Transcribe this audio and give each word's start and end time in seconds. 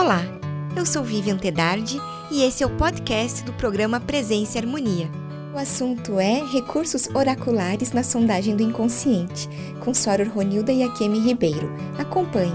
Olá, 0.00 0.22
eu 0.74 0.86
sou 0.86 1.04
Vivian 1.04 1.36
Tedardi 1.36 1.98
e 2.30 2.42
esse 2.42 2.62
é 2.62 2.66
o 2.66 2.74
podcast 2.74 3.44
do 3.44 3.52
programa 3.52 4.00
Presença 4.00 4.56
e 4.56 4.58
Harmonia. 4.62 5.10
O 5.54 5.58
assunto 5.58 6.18
é 6.18 6.42
recursos 6.42 7.06
oraculares 7.14 7.92
na 7.92 8.02
sondagem 8.02 8.56
do 8.56 8.62
inconsciente, 8.62 9.46
com 9.84 9.92
Soror 9.92 10.26
Ronilda 10.30 10.72
e 10.72 10.82
Akemi 10.82 11.18
Ribeiro. 11.18 11.70
Acompanhe. 11.98 12.50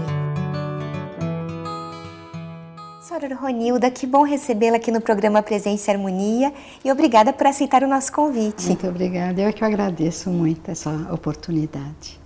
Soror 3.00 3.38
Ronilda, 3.40 3.92
que 3.92 4.08
bom 4.08 4.24
recebê-la 4.24 4.78
aqui 4.78 4.90
no 4.90 5.00
programa 5.00 5.40
Presença 5.40 5.92
e 5.92 5.94
Harmonia 5.94 6.52
e 6.84 6.90
obrigada 6.90 7.32
por 7.32 7.46
aceitar 7.46 7.84
o 7.84 7.88
nosso 7.88 8.10
convite. 8.10 8.66
Muito 8.66 8.88
obrigada, 8.88 9.40
eu 9.40 9.46
é 9.46 9.52
que 9.52 9.64
agradeço 9.64 10.30
muito 10.30 10.68
essa 10.68 10.90
oportunidade. 11.12 12.25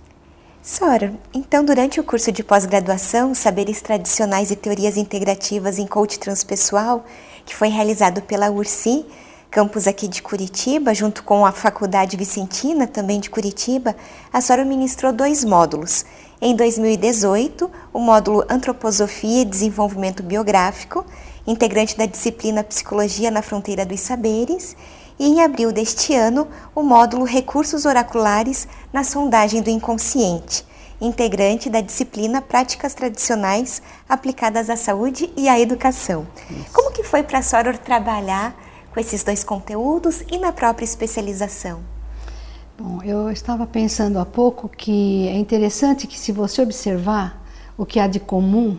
Sora, 0.63 1.11
então 1.33 1.65
durante 1.65 1.99
o 1.99 2.03
curso 2.03 2.31
de 2.31 2.43
pós-graduação 2.43 3.33
Saberes 3.33 3.81
Tradicionais 3.81 4.51
e 4.51 4.55
Teorias 4.55 4.95
Integrativas 4.95 5.79
em 5.79 5.87
Coach 5.87 6.19
Transpessoal, 6.19 7.03
que 7.43 7.55
foi 7.55 7.69
realizado 7.69 8.21
pela 8.21 8.51
URSI, 8.51 9.03
campus 9.49 9.87
aqui 9.87 10.07
de 10.07 10.21
Curitiba, 10.21 10.93
junto 10.93 11.23
com 11.23 11.47
a 11.47 11.51
Faculdade 11.51 12.15
Vicentina, 12.15 12.85
também 12.85 13.19
de 13.19 13.27
Curitiba, 13.27 13.95
a 14.31 14.39
Sora 14.39 14.63
ministrou 14.63 15.11
dois 15.11 15.43
módulos. 15.43 16.05
Em 16.39 16.55
2018, 16.55 17.69
o 17.91 17.97
módulo 17.97 18.45
Antroposofia 18.47 19.41
e 19.41 19.45
Desenvolvimento 19.45 20.21
Biográfico, 20.21 21.03
integrante 21.45 21.97
da 21.97 22.05
disciplina 22.05 22.63
Psicologia 22.63 23.31
na 23.31 23.41
Fronteira 23.41 23.85
dos 23.85 23.99
Saberes, 23.99 24.75
e 25.19 25.25
em 25.25 25.41
abril 25.41 25.71
deste 25.71 26.15
ano, 26.15 26.47
o 26.73 26.81
módulo 26.81 27.25
Recursos 27.25 27.85
Oraculares 27.85 28.67
na 28.91 29.03
Sondagem 29.03 29.61
do 29.61 29.69
Inconsciente, 29.69 30.65
integrante 30.99 31.69
da 31.69 31.79
disciplina 31.79 32.41
Práticas 32.41 32.93
Tradicionais 32.93 33.81
aplicadas 34.09 34.69
à 34.69 34.75
saúde 34.75 35.31
e 35.37 35.47
à 35.47 35.59
educação. 35.59 36.25
Isso. 36.49 36.73
Como 36.73 36.91
que 36.91 37.03
foi 37.03 37.21
para 37.21 37.39
a 37.39 37.43
Soror 37.43 37.77
trabalhar 37.77 38.55
com 38.91 38.99
esses 38.99 39.23
dois 39.23 39.43
conteúdos 39.43 40.23
e 40.31 40.37
na 40.37 40.51
própria 40.51 40.85
especialização? 40.85 41.81
Bom, 42.77 43.03
eu 43.03 43.29
estava 43.29 43.67
pensando 43.67 44.17
há 44.17 44.25
pouco 44.25 44.67
que 44.67 45.27
é 45.27 45.37
interessante 45.37 46.07
que 46.07 46.17
se 46.17 46.31
você 46.31 46.63
observar 46.63 47.39
o 47.77 47.85
que 47.85 47.99
há 47.99 48.07
de 48.07 48.19
comum, 48.19 48.77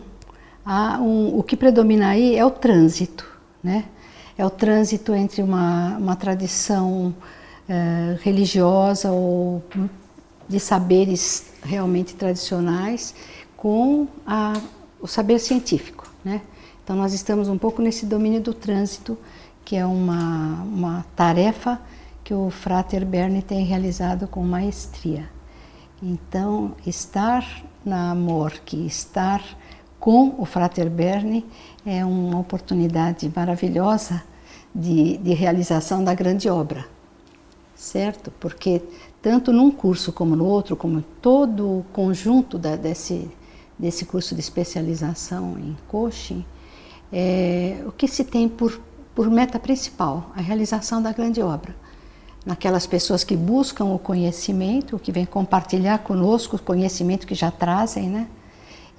um, 0.66 1.38
o 1.38 1.42
que 1.42 1.56
predomina 1.56 2.08
aí 2.08 2.36
é 2.36 2.44
o 2.44 2.50
trânsito, 2.50 3.26
né? 3.62 3.84
é 4.36 4.44
o 4.44 4.50
trânsito 4.50 5.14
entre 5.14 5.42
uma, 5.42 5.96
uma 5.98 6.16
tradição 6.16 7.14
é, 7.68 8.18
religiosa 8.22 9.10
ou 9.10 9.62
de 10.48 10.58
saberes 10.58 11.52
realmente 11.62 12.14
tradicionais 12.14 13.14
com 13.56 14.06
a, 14.26 14.54
o 15.00 15.06
saber 15.06 15.38
científico. 15.38 16.10
Né? 16.24 16.40
Então, 16.82 16.96
nós 16.96 17.12
estamos 17.12 17.48
um 17.48 17.58
pouco 17.58 17.80
nesse 17.80 18.06
domínio 18.06 18.40
do 18.40 18.52
trânsito, 18.52 19.16
que 19.64 19.76
é 19.76 19.86
uma, 19.86 20.62
uma 20.64 21.06
tarefa 21.14 21.80
que 22.24 22.34
o 22.34 22.50
Frater 22.50 23.04
Berni 23.06 23.42
tem 23.42 23.64
realizado 23.64 24.26
com 24.26 24.42
maestria. 24.42 25.28
Então, 26.02 26.74
estar 26.84 27.46
na 27.84 28.14
Morque, 28.14 28.86
estar 28.86 29.42
com 30.02 30.34
o 30.36 30.44
Frater 30.44 30.90
Berni 30.90 31.46
é 31.86 32.04
uma 32.04 32.36
oportunidade 32.36 33.30
maravilhosa 33.32 34.20
de, 34.74 35.16
de 35.18 35.32
realização 35.32 36.02
da 36.02 36.12
grande 36.12 36.48
obra, 36.48 36.84
certo? 37.76 38.32
Porque 38.40 38.82
tanto 39.22 39.52
num 39.52 39.70
curso 39.70 40.12
como 40.12 40.34
no 40.34 40.44
outro, 40.44 40.74
como 40.74 41.02
todo 41.22 41.78
o 41.78 41.86
conjunto 41.92 42.58
da, 42.58 42.74
desse, 42.74 43.30
desse 43.78 44.04
curso 44.04 44.34
de 44.34 44.40
especialização 44.40 45.56
em 45.56 45.76
coaching, 45.86 46.44
é, 47.12 47.80
o 47.86 47.92
que 47.92 48.08
se 48.08 48.24
tem 48.24 48.48
por, 48.48 48.80
por 49.14 49.30
meta 49.30 49.56
principal? 49.56 50.32
A 50.34 50.40
realização 50.40 51.00
da 51.00 51.12
grande 51.12 51.40
obra. 51.40 51.76
Naquelas 52.44 52.88
pessoas 52.88 53.22
que 53.22 53.36
buscam 53.36 53.84
o 53.84 54.00
conhecimento, 54.00 54.98
que 54.98 55.12
vêm 55.12 55.24
compartilhar 55.24 55.98
conosco 55.98 56.56
o 56.56 56.58
conhecimento 56.60 57.24
que 57.24 57.36
já 57.36 57.52
trazem, 57.52 58.08
né? 58.08 58.26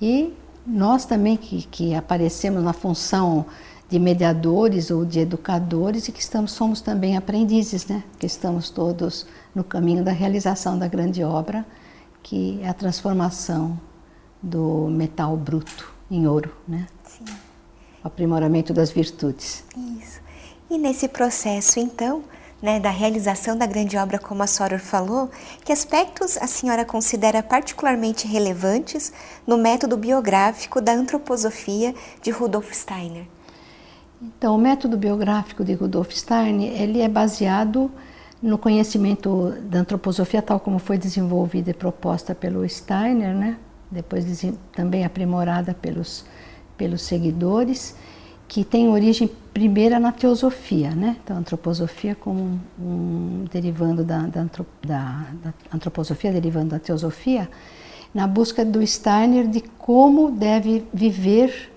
E 0.01 0.33
nós 0.65 1.05
também 1.05 1.35
que, 1.37 1.63
que 1.63 1.93
aparecemos 1.93 2.63
na 2.63 2.73
função 2.73 3.45
de 3.89 3.99
mediadores 3.99 4.89
ou 4.89 5.05
de 5.05 5.19
educadores 5.19 6.07
e 6.07 6.11
que 6.11 6.21
estamos, 6.21 6.51
somos 6.51 6.81
também 6.81 7.15
aprendizes, 7.15 7.85
né? 7.85 8.03
que 8.17 8.25
estamos 8.25 8.69
todos 8.69 9.27
no 9.53 9.63
caminho 9.63 10.03
da 10.03 10.11
realização 10.11 10.79
da 10.79 10.87
grande 10.87 11.23
obra, 11.23 11.65
que 12.23 12.59
é 12.61 12.69
a 12.69 12.73
transformação 12.73 13.79
do 14.41 14.87
metal 14.89 15.37
bruto 15.37 15.93
em 16.09 16.25
ouro, 16.25 16.53
né? 16.67 16.87
Sim. 17.03 17.25
O 18.03 18.07
aprimoramento 18.07 18.73
das 18.73 18.91
virtudes. 18.91 19.63
Isso. 20.01 20.21
E 20.69 20.77
nesse 20.77 21.07
processo, 21.07 21.79
então, 21.79 22.23
né, 22.63 22.79
da 22.79 22.89
realização 22.89 23.57
da 23.57 23.65
grande 23.65 23.97
obra, 23.97 24.17
como 24.17 24.41
a 24.41 24.47
Soror 24.47 24.79
falou, 24.79 25.29
que 25.65 25.73
aspectos 25.73 26.37
a 26.37 26.47
senhora 26.47 26.85
considera 26.85 27.43
particularmente 27.43 28.25
relevantes 28.25 29.11
no 29.45 29.57
método 29.57 29.97
biográfico 29.97 30.79
da 30.79 30.93
antroposofia 30.93 31.93
de 32.21 32.31
Rudolf 32.31 32.71
Steiner? 32.71 33.25
Então, 34.21 34.55
o 34.55 34.57
método 34.57 34.95
biográfico 34.95 35.61
de 35.65 35.73
Rudolf 35.73 36.11
Steiner, 36.13 36.81
ele 36.81 37.01
é 37.01 37.09
baseado 37.09 37.91
no 38.41 38.57
conhecimento 38.57 39.51
da 39.63 39.79
antroposofia 39.79 40.41
tal 40.41 40.57
como 40.57 40.79
foi 40.79 40.97
desenvolvida 40.97 41.71
e 41.71 41.73
proposta 41.73 42.33
pelo 42.33 42.67
Steiner, 42.69 43.35
né? 43.35 43.57
depois 43.91 44.25
também 44.71 45.03
aprimorada 45.03 45.73
pelos, 45.73 46.25
pelos 46.77 47.01
seguidores, 47.01 47.93
que 48.47 48.63
tem 48.63 48.87
origem 48.89 49.29
primeira 49.53 49.99
na 49.99 50.11
teosofia, 50.11 50.91
né? 50.91 51.17
Então, 51.23 51.35
a 51.35 51.39
antroposofia 51.39 52.15
como 52.15 52.59
um, 52.79 53.45
derivando 53.51 54.03
da, 54.03 54.19
da, 54.27 54.43
da, 54.43 55.27
da, 55.43 55.53
antroposofia, 55.73 56.31
derivando 56.31 56.69
da 56.69 56.79
teosofia, 56.79 57.49
na 58.13 58.27
busca 58.27 58.63
do 58.63 58.85
Steiner 58.85 59.47
de 59.47 59.61
como 59.61 60.31
deve 60.31 60.85
viver 60.93 61.71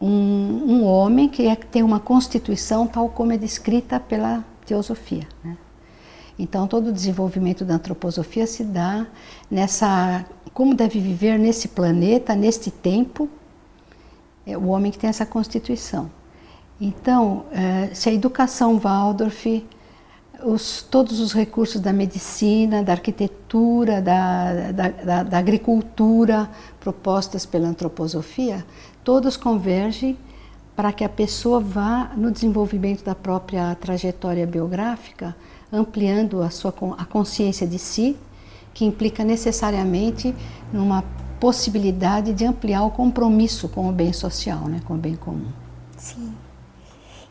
um, 0.00 0.08
um 0.08 0.84
homem 0.84 1.28
que 1.28 1.46
é, 1.46 1.54
tem 1.54 1.82
uma 1.82 2.00
constituição 2.00 2.86
tal 2.86 3.08
como 3.08 3.32
é 3.32 3.38
descrita 3.38 4.00
pela 4.00 4.44
teosofia, 4.66 5.26
né? 5.44 5.56
Então, 6.38 6.66
todo 6.66 6.88
o 6.88 6.92
desenvolvimento 6.92 7.64
da 7.64 7.74
antroposofia 7.74 8.46
se 8.46 8.64
dá 8.64 9.06
nessa 9.50 10.24
como 10.52 10.74
deve 10.74 11.00
viver 11.00 11.38
nesse 11.38 11.68
planeta, 11.68 12.34
neste 12.34 12.70
tempo, 12.70 13.28
é 14.46 14.56
o 14.56 14.68
homem 14.68 14.90
que 14.90 14.98
tem 14.98 15.08
essa 15.10 15.26
constituição. 15.26 16.10
Então, 16.80 17.44
é, 17.52 17.94
se 17.94 18.08
a 18.08 18.12
educação 18.12 18.78
Waldorf, 18.78 19.64
os, 20.42 20.82
todos 20.82 21.20
os 21.20 21.32
recursos 21.32 21.80
da 21.80 21.92
medicina, 21.92 22.82
da 22.82 22.92
arquitetura, 22.92 24.02
da, 24.02 24.72
da, 24.72 24.88
da, 24.88 25.22
da 25.22 25.38
agricultura 25.38 26.50
propostas 26.80 27.46
pela 27.46 27.68
antroposofia, 27.68 28.66
todos 29.04 29.36
convergem 29.36 30.18
para 30.74 30.92
que 30.92 31.04
a 31.04 31.08
pessoa 31.08 31.60
vá 31.60 32.10
no 32.16 32.30
desenvolvimento 32.30 33.04
da 33.04 33.14
própria 33.14 33.74
trajetória 33.76 34.46
biográfica, 34.46 35.36
ampliando 35.72 36.42
a 36.42 36.50
sua 36.50 36.74
a 36.98 37.04
consciência 37.04 37.66
de 37.66 37.78
si, 37.78 38.16
que 38.74 38.84
implica 38.84 39.22
necessariamente 39.22 40.34
numa 40.72 41.04
possibilidade 41.42 42.32
de 42.32 42.44
ampliar 42.44 42.84
o 42.84 42.90
compromisso 42.92 43.68
com 43.68 43.88
o 43.88 43.92
bem 43.92 44.12
social, 44.12 44.68
né, 44.68 44.80
com 44.86 44.94
o 44.94 44.96
bem 44.96 45.16
comum. 45.16 45.50
Sim. 45.98 46.32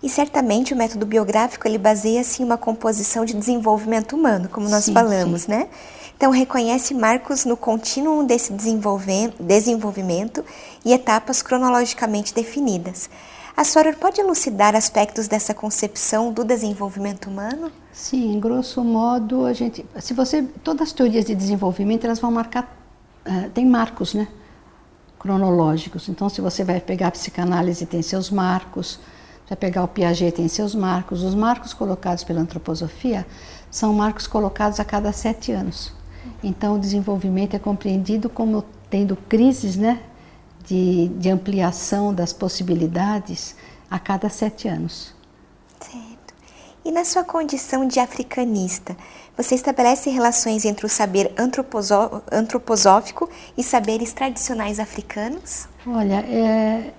E 0.04 0.10
certamente 0.10 0.74
o 0.74 0.76
método 0.76 1.06
biográfico 1.06 1.66
ele 1.66 1.78
baseia-se 1.78 2.42
em 2.42 2.46
uma 2.46 2.58
composição 2.58 3.24
de 3.24 3.34
desenvolvimento 3.34 4.14
humano, 4.14 4.50
como 4.50 4.68
nós 4.68 4.84
sim, 4.84 4.94
falamos, 4.94 5.44
sim. 5.44 5.52
né? 5.52 5.70
Então 6.18 6.30
reconhece 6.30 6.94
marcos 6.94 7.46
no 7.46 7.56
contínuo 7.56 8.26
desse 8.26 8.52
desenvolvimento 8.52 10.44
e 10.84 10.92
etapas 10.92 11.42
cronologicamente 11.42 12.34
definidas. 12.34 13.10
A 13.56 13.64
Soror 13.64 13.96
pode 13.96 14.19
elucidar 14.19 14.75
aspectos 14.75 15.30
dessa 15.30 15.54
concepção 15.54 16.34
do 16.34 16.44
desenvolvimento 16.44 17.30
humano? 17.30 17.72
Sim, 17.94 18.34
em 18.34 18.40
grosso 18.42 18.84
modo, 18.84 19.46
a 19.46 19.54
gente, 19.54 19.86
se 20.02 20.14
você, 20.14 20.44
todas 20.62 20.90
as 20.90 20.94
teorias 20.94 21.24
de 21.24 21.34
desenvolvimento, 21.34 22.04
elas 22.04 22.19
vão 22.19 22.30
marcar 22.30 22.81
uh, 23.25 23.50
tem 23.51 23.65
marcos, 23.65 24.13
né? 24.13 24.27
Cronológicos. 25.19 26.09
Então, 26.09 26.29
se 26.29 26.41
você 26.41 26.63
vai 26.63 26.79
pegar 26.79 27.07
a 27.07 27.12
psicanálise, 27.12 27.85
tem 27.85 28.01
seus 28.01 28.29
marcos. 28.29 29.00
Vai 29.47 29.56
pegar 29.56 29.83
o 29.83 29.88
Piaget, 29.88 30.35
tem 30.35 30.47
seus 30.47 30.73
marcos. 30.73 31.23
Os 31.23 31.35
marcos 31.35 31.73
colocados 31.73 32.23
pela 32.23 32.41
antroposofia 32.41 33.25
são 33.69 33.94
marcos 33.94 34.27
colocados 34.27 34.79
a 34.79 34.85
cada 34.85 35.12
sete 35.12 35.51
anos. 35.51 35.94
Então, 36.44 36.75
o 36.75 36.79
desenvolvimento 36.79 37.56
é 37.56 37.59
compreendido 37.59 38.29
como 38.29 38.63
tendo 38.89 39.15
crises, 39.15 39.75
né? 39.75 40.01
De, 40.65 41.07
de 41.09 41.29
ampliação 41.29 42.13
das 42.13 42.31
possibilidades 42.31 43.56
a 43.89 43.97
cada 43.97 44.29
sete 44.29 44.68
anos. 44.68 45.13
Certo. 45.79 46.11
E 46.83 46.92
na 46.92 47.06
sua 47.06 47.24
condição 47.24 47.88
de 47.88 48.00
africanista, 48.00 48.98
você 49.38 49.54
estabelece 49.56 50.10
relações 50.10 50.66
entre 50.66 50.86
o 50.86 50.89
saber 50.89 51.31
antroposófico 52.31 53.30
e 53.56 53.63
saberes 53.63 54.13
tradicionais 54.13 54.80
africanos? 54.80 55.68
Olha, 55.86 56.25
é, 56.28 56.94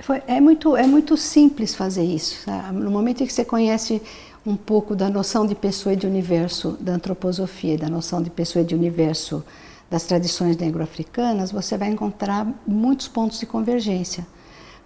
Foi, 0.00 0.22
é, 0.26 0.40
muito, 0.40 0.76
é 0.76 0.86
muito 0.86 1.16
simples 1.16 1.74
fazer 1.74 2.04
isso. 2.04 2.44
Sabe? 2.44 2.78
No 2.78 2.90
momento 2.90 3.22
em 3.22 3.26
que 3.26 3.32
você 3.32 3.44
conhece 3.44 4.02
um 4.44 4.56
pouco 4.56 4.94
da 4.94 5.08
noção 5.10 5.46
de 5.46 5.54
pessoa 5.54 5.92
e 5.92 5.96
de 5.96 6.06
universo 6.06 6.76
da 6.80 6.92
antroposofia, 6.92 7.76
da 7.78 7.88
noção 7.88 8.22
de 8.22 8.30
pessoa 8.30 8.62
e 8.62 8.66
de 8.66 8.74
universo 8.74 9.44
das 9.90 10.04
tradições 10.04 10.56
negro-africanas, 10.56 11.50
você 11.52 11.76
vai 11.76 11.88
encontrar 11.88 12.46
muitos 12.66 13.08
pontos 13.08 13.40
de 13.40 13.46
convergência, 13.46 14.26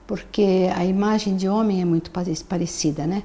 porque 0.07 0.71
a 0.75 0.85
imagem 0.85 1.37
de 1.37 1.49
homem 1.49 1.83
é 1.83 1.85
muito 1.85 2.11
parecida, 2.49 3.07
né? 3.07 3.23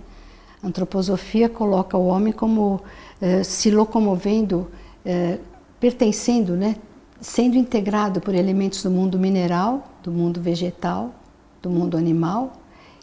A 0.61 0.67
antroposofia 0.67 1.47
coloca 1.47 1.97
o 1.97 2.07
homem 2.07 2.33
como 2.33 2.81
eh, 3.21 3.44
se 3.44 3.71
locomovendo, 3.71 4.69
eh, 5.06 5.39
pertencendo, 5.79 6.56
né? 6.56 6.75
Sendo 7.21 7.57
integrado 7.57 8.21
por 8.21 8.35
elementos 8.35 8.83
do 8.83 8.91
mundo 8.91 9.17
mineral, 9.17 9.88
do 10.03 10.11
mundo 10.11 10.41
vegetal, 10.41 11.13
do 11.61 11.69
mundo 11.69 11.97
animal 11.97 12.53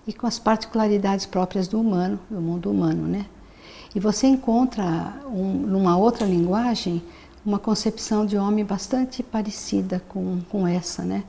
e 0.06 0.12
com 0.12 0.26
as 0.26 0.38
particularidades 0.38 1.26
próprias 1.26 1.66
do 1.66 1.80
humano, 1.80 2.18
do 2.30 2.40
mundo 2.40 2.70
humano, 2.70 3.06
né? 3.06 3.26
E 3.94 4.00
você 4.00 4.26
encontra 4.26 5.14
um, 5.26 5.52
numa 5.52 5.96
outra 5.96 6.26
linguagem 6.26 7.02
uma 7.44 7.58
concepção 7.58 8.26
de 8.26 8.36
homem 8.36 8.64
bastante 8.64 9.22
parecida 9.22 10.02
com, 10.08 10.40
com 10.50 10.66
essa, 10.66 11.02
né? 11.02 11.24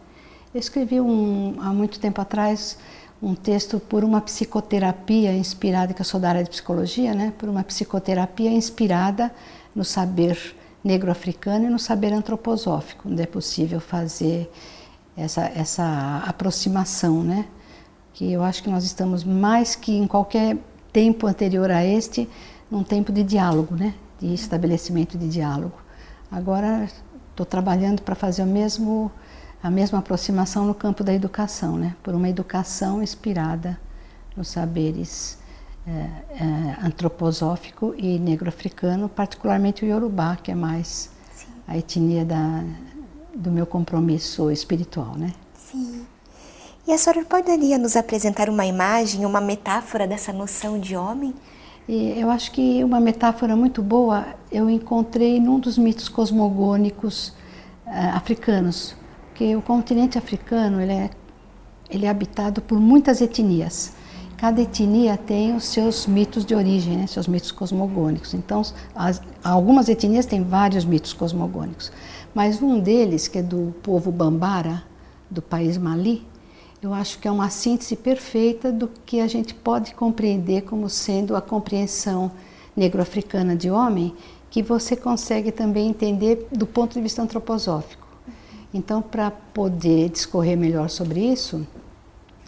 Eu 0.53 0.59
escrevi 0.59 1.00
um, 1.00 1.56
há 1.59 1.71
muito 1.71 2.00
tempo 2.00 2.19
atrás 2.19 2.77
um 3.22 3.34
texto 3.34 3.80
por 3.80 4.04
uma 4.04 4.22
psicoterapia 4.22 5.34
inspirada, 5.34 5.94
que 5.94 6.02
eu 6.02 6.06
sou 6.06 6.19
da 6.19 6.30
área 6.30 6.44
de 6.44 6.50
psicologia, 6.50 7.14
né? 7.14 7.34
Por 7.38 7.50
uma 7.50 7.64
psicoterapia 7.64 8.52
inspirada 8.52 9.31
no 9.75 9.84
saber 9.84 10.56
negro-africano 10.84 11.66
e 11.66 11.69
no 11.69 11.80
saber 11.80 12.14
antroposófico, 12.14 13.10
onde 13.10 13.22
é 13.22 13.25
possível 13.25 13.80
fazer 13.80 14.50
essa, 15.16 15.46
essa 15.56 16.24
aproximação, 16.25 17.24
né? 17.24 17.46
que 18.14 18.31
eu 18.31 18.42
acho 18.42 18.64
que 18.64 18.69
nós 18.69 18.84
estamos 18.84 19.24
mais 19.24 19.75
que 19.75 19.96
em 19.96 20.08
qualquer 20.08 20.58
tempo 20.92 21.28
anterior 21.28 21.69
a 21.69 21.86
este, 21.86 22.28
num 22.69 22.84
tempo 22.84 23.12
de 23.12 23.24
diálogo, 23.24 23.75
né? 23.75 23.94
de 24.19 24.34
estabelecimento 24.34 25.18
de 25.18 25.28
diálogo. 25.28 25.75
Agora 26.31 26.90
estou 27.30 27.46
trabalhando 27.46 28.02
para 28.02 28.16
fazer 28.16 28.42
o 28.42 28.48
mesmo, 28.48 29.12
a 29.62 29.69
mesma 29.69 30.00
aproximação 30.00 30.65
no 30.65 30.74
campo 30.74 31.04
da 31.04 31.13
educação, 31.13 31.77
né? 31.77 31.95
por 32.04 32.13
uma 32.13 32.30
educação 32.30 33.01
inspirada 33.01 33.80
nos 34.36 34.50
saberes 34.50 35.38
é, 35.88 35.92
é, 35.92 36.86
antroposófico 36.86 37.95
e 37.98 38.19
negro-africano, 38.19 39.09
particularmente 39.09 39.83
o 39.83 39.88
Yorubá, 39.88 40.36
que 40.36 40.51
é 40.51 40.56
mais 40.56 41.09
Sim. 41.33 41.48
a 41.68 41.77
etnia 41.77 42.24
da, 42.25 42.63
do 43.33 43.51
meu 43.51 43.65
compromisso 43.65 44.51
espiritual. 44.51 45.15
Né? 45.15 45.33
Sim. 45.57 46.06
E 46.88 46.94
a 46.94 46.98
senhora 46.98 47.25
poderia 47.25 47.77
nos 47.77 47.95
apresentar 47.95 48.50
uma 48.50 48.65
imagem, 48.65 49.25
uma 49.25 49.42
metáfora 49.42 50.07
dessa 50.07 50.31
noção 50.31 50.80
de 50.80 50.95
homem? 50.95 51.33
E 51.88 52.19
eu 52.19 52.30
acho 52.30 52.51
que 52.51 52.83
uma 52.83 53.00
metáfora 53.00 53.56
muito 53.56 53.81
boa 53.81 54.25
eu 54.51 54.69
encontrei 54.69 55.39
num 55.39 55.59
dos 55.59 55.77
mitos 55.77 56.09
cosmogônicos 56.09 57.30
uh, 57.86 58.15
africanos, 58.15 58.95
porque 59.38 59.56
o 59.56 59.62
continente 59.62 60.18
africano 60.18 60.81
ele 60.81 60.94
é, 60.94 61.12
ele 61.92 62.07
é 62.07 62.10
habitado 62.10 62.60
por 62.60 62.80
muitas 62.80 63.22
etnias. 63.22 63.94
Cada 64.36 64.60
etnia 64.60 65.16
tem 65.16 65.56
os 65.56 65.66
seus 65.66 66.07
mitos 66.07 66.44
de 66.44 66.56
origem, 66.56 66.98
né, 66.98 67.06
seus 67.06 67.28
mitos 67.28 67.51
cosmogônicos. 67.51 68.34
Então, 68.34 68.63
as, 68.95 69.22
algumas 69.44 69.89
etnias 69.89 70.25
têm 70.25 70.44
vários 70.44 70.84
mitos 70.86 71.13
cosmogônicos, 71.13 71.92
mas 72.34 72.63
um 72.63 72.80
deles, 72.80 73.28
que 73.28 73.38
é 73.38 73.44
do 73.44 73.75
povo 73.84 74.12
Bambara, 74.12 74.84
do 75.30 75.42
país 75.42 75.78
Mali, 75.78 76.25
eu 76.81 76.92
acho 76.92 77.19
que 77.19 77.28
é 77.28 77.31
uma 77.31 77.51
síntese 77.51 77.95
perfeita 77.95 78.72
do 78.72 78.90
que 79.06 79.19
a 79.19 79.28
gente 79.28 79.54
pode 79.54 79.94
compreender 79.94 80.63
como 80.63 80.90
sendo 80.90 81.36
a 81.36 81.42
compreensão 81.42 82.31
negro-africana 82.75 83.56
de 83.56 83.69
homem, 83.69 84.16
que 84.50 84.63
você 84.63 84.95
consegue 84.95 85.51
também 85.51 85.90
entender 85.90 86.48
do 86.51 86.66
ponto 86.66 86.95
de 86.95 87.01
vista 87.01 87.22
antroposófico. 87.22 88.06
Então, 88.74 89.02
para 89.02 89.31
poder 89.31 90.10
discorrer 90.10 90.58
melhor 90.58 90.90
sobre 90.90 91.19
isso, 91.22 91.66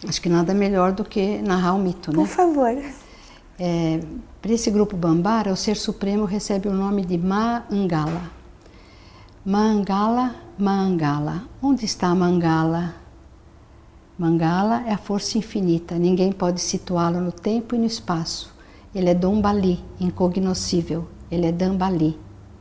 acho 0.06 0.20
que 0.20 0.28
nada 0.28 0.52
melhor 0.54 0.92
do 0.92 1.04
que 1.04 1.38
narrar 1.38 1.74
o 1.74 1.78
mito, 1.78 2.10
né? 2.10 2.16
Por 2.16 2.26
favor. 2.26 2.76
É, 3.58 4.00
para 4.40 4.52
esse 4.52 4.70
grupo 4.70 4.96
Bambara, 4.96 5.52
o 5.52 5.56
Ser 5.56 5.76
Supremo 5.76 6.24
recebe 6.24 6.68
o 6.68 6.72
nome 6.72 7.04
de 7.04 7.18
Maangala. 7.18 8.30
Maangala, 9.44 10.34
Maangala. 10.58 11.44
Onde 11.62 11.84
está 11.84 12.14
Mangala? 12.14 12.94
Mangala 14.18 14.82
é 14.86 14.92
a 14.92 14.98
força 14.98 15.38
infinita, 15.38 15.94
ninguém 15.96 16.30
pode 16.30 16.60
situá-lo 16.60 17.22
no 17.22 17.32
tempo 17.32 17.74
e 17.74 17.78
no 17.78 17.86
espaço. 17.86 18.54
Ele 18.94 19.08
é 19.08 19.14
Dombali, 19.14 19.82
incognoscível. 19.98 21.08
Ele 21.30 21.46
é 21.46 21.52
Dambali, 21.52 22.18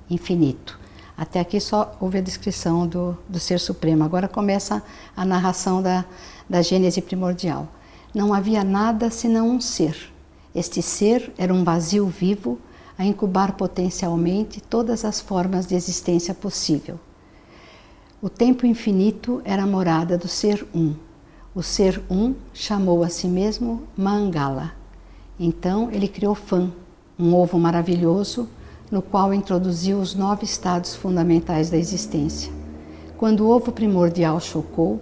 infinito. 0.10 0.79
Até 1.20 1.40
aqui 1.40 1.60
só 1.60 1.98
houve 2.00 2.20
a 2.20 2.22
descrição 2.22 2.88
do, 2.88 3.18
do 3.28 3.40
Ser 3.40 3.60
Supremo. 3.60 4.04
Agora 4.04 4.28
começa 4.28 4.82
a 5.18 5.26
narração 5.26 5.82
da, 5.82 6.06
da 6.50 6.62
Gênese 6.62 7.02
primordial. 7.02 7.68
Não 8.14 8.34
havia 8.34 8.64
nada 8.64 9.10
senão 9.10 9.50
um 9.50 9.60
ser. 9.60 10.14
Este 10.56 10.82
ser 10.82 11.34
era 11.38 11.54
um 11.54 11.64
vazio 11.64 12.08
vivo 12.08 12.58
a 12.98 13.04
incubar 13.04 13.54
potencialmente 13.54 14.62
todas 14.62 15.04
as 15.04 15.20
formas 15.20 15.68
de 15.68 15.76
existência 15.76 16.34
possível. 16.34 16.98
O 18.22 18.30
tempo 18.30 18.66
infinito 18.66 19.42
era 19.44 19.64
a 19.64 19.68
morada 19.68 20.18
do 20.18 20.28
Ser 20.28 20.66
Um 20.74 20.96
o 21.54 21.64
ser 21.64 22.02
um 22.10 22.36
chamou 22.54 23.04
a 23.04 23.10
si 23.10 23.28
mesmo 23.28 23.84
Mangala. 23.98 24.74
Então 25.40 25.90
ele 25.92 26.08
criou 26.08 26.36
Fan, 26.36 26.72
um 27.18 27.36
ovo 27.36 27.58
maravilhoso 27.60 28.48
no 28.92 29.02
qual 29.02 29.34
introduziu 29.34 30.00
os 30.00 30.16
nove 30.16 30.46
estados 30.46 30.96
fundamentais 30.96 31.70
da 31.70 31.78
existência. 31.78 32.52
Quando 33.18 33.42
o 33.42 33.50
ovo 33.50 33.72
primordial 33.72 34.40
chocou, 34.40 35.02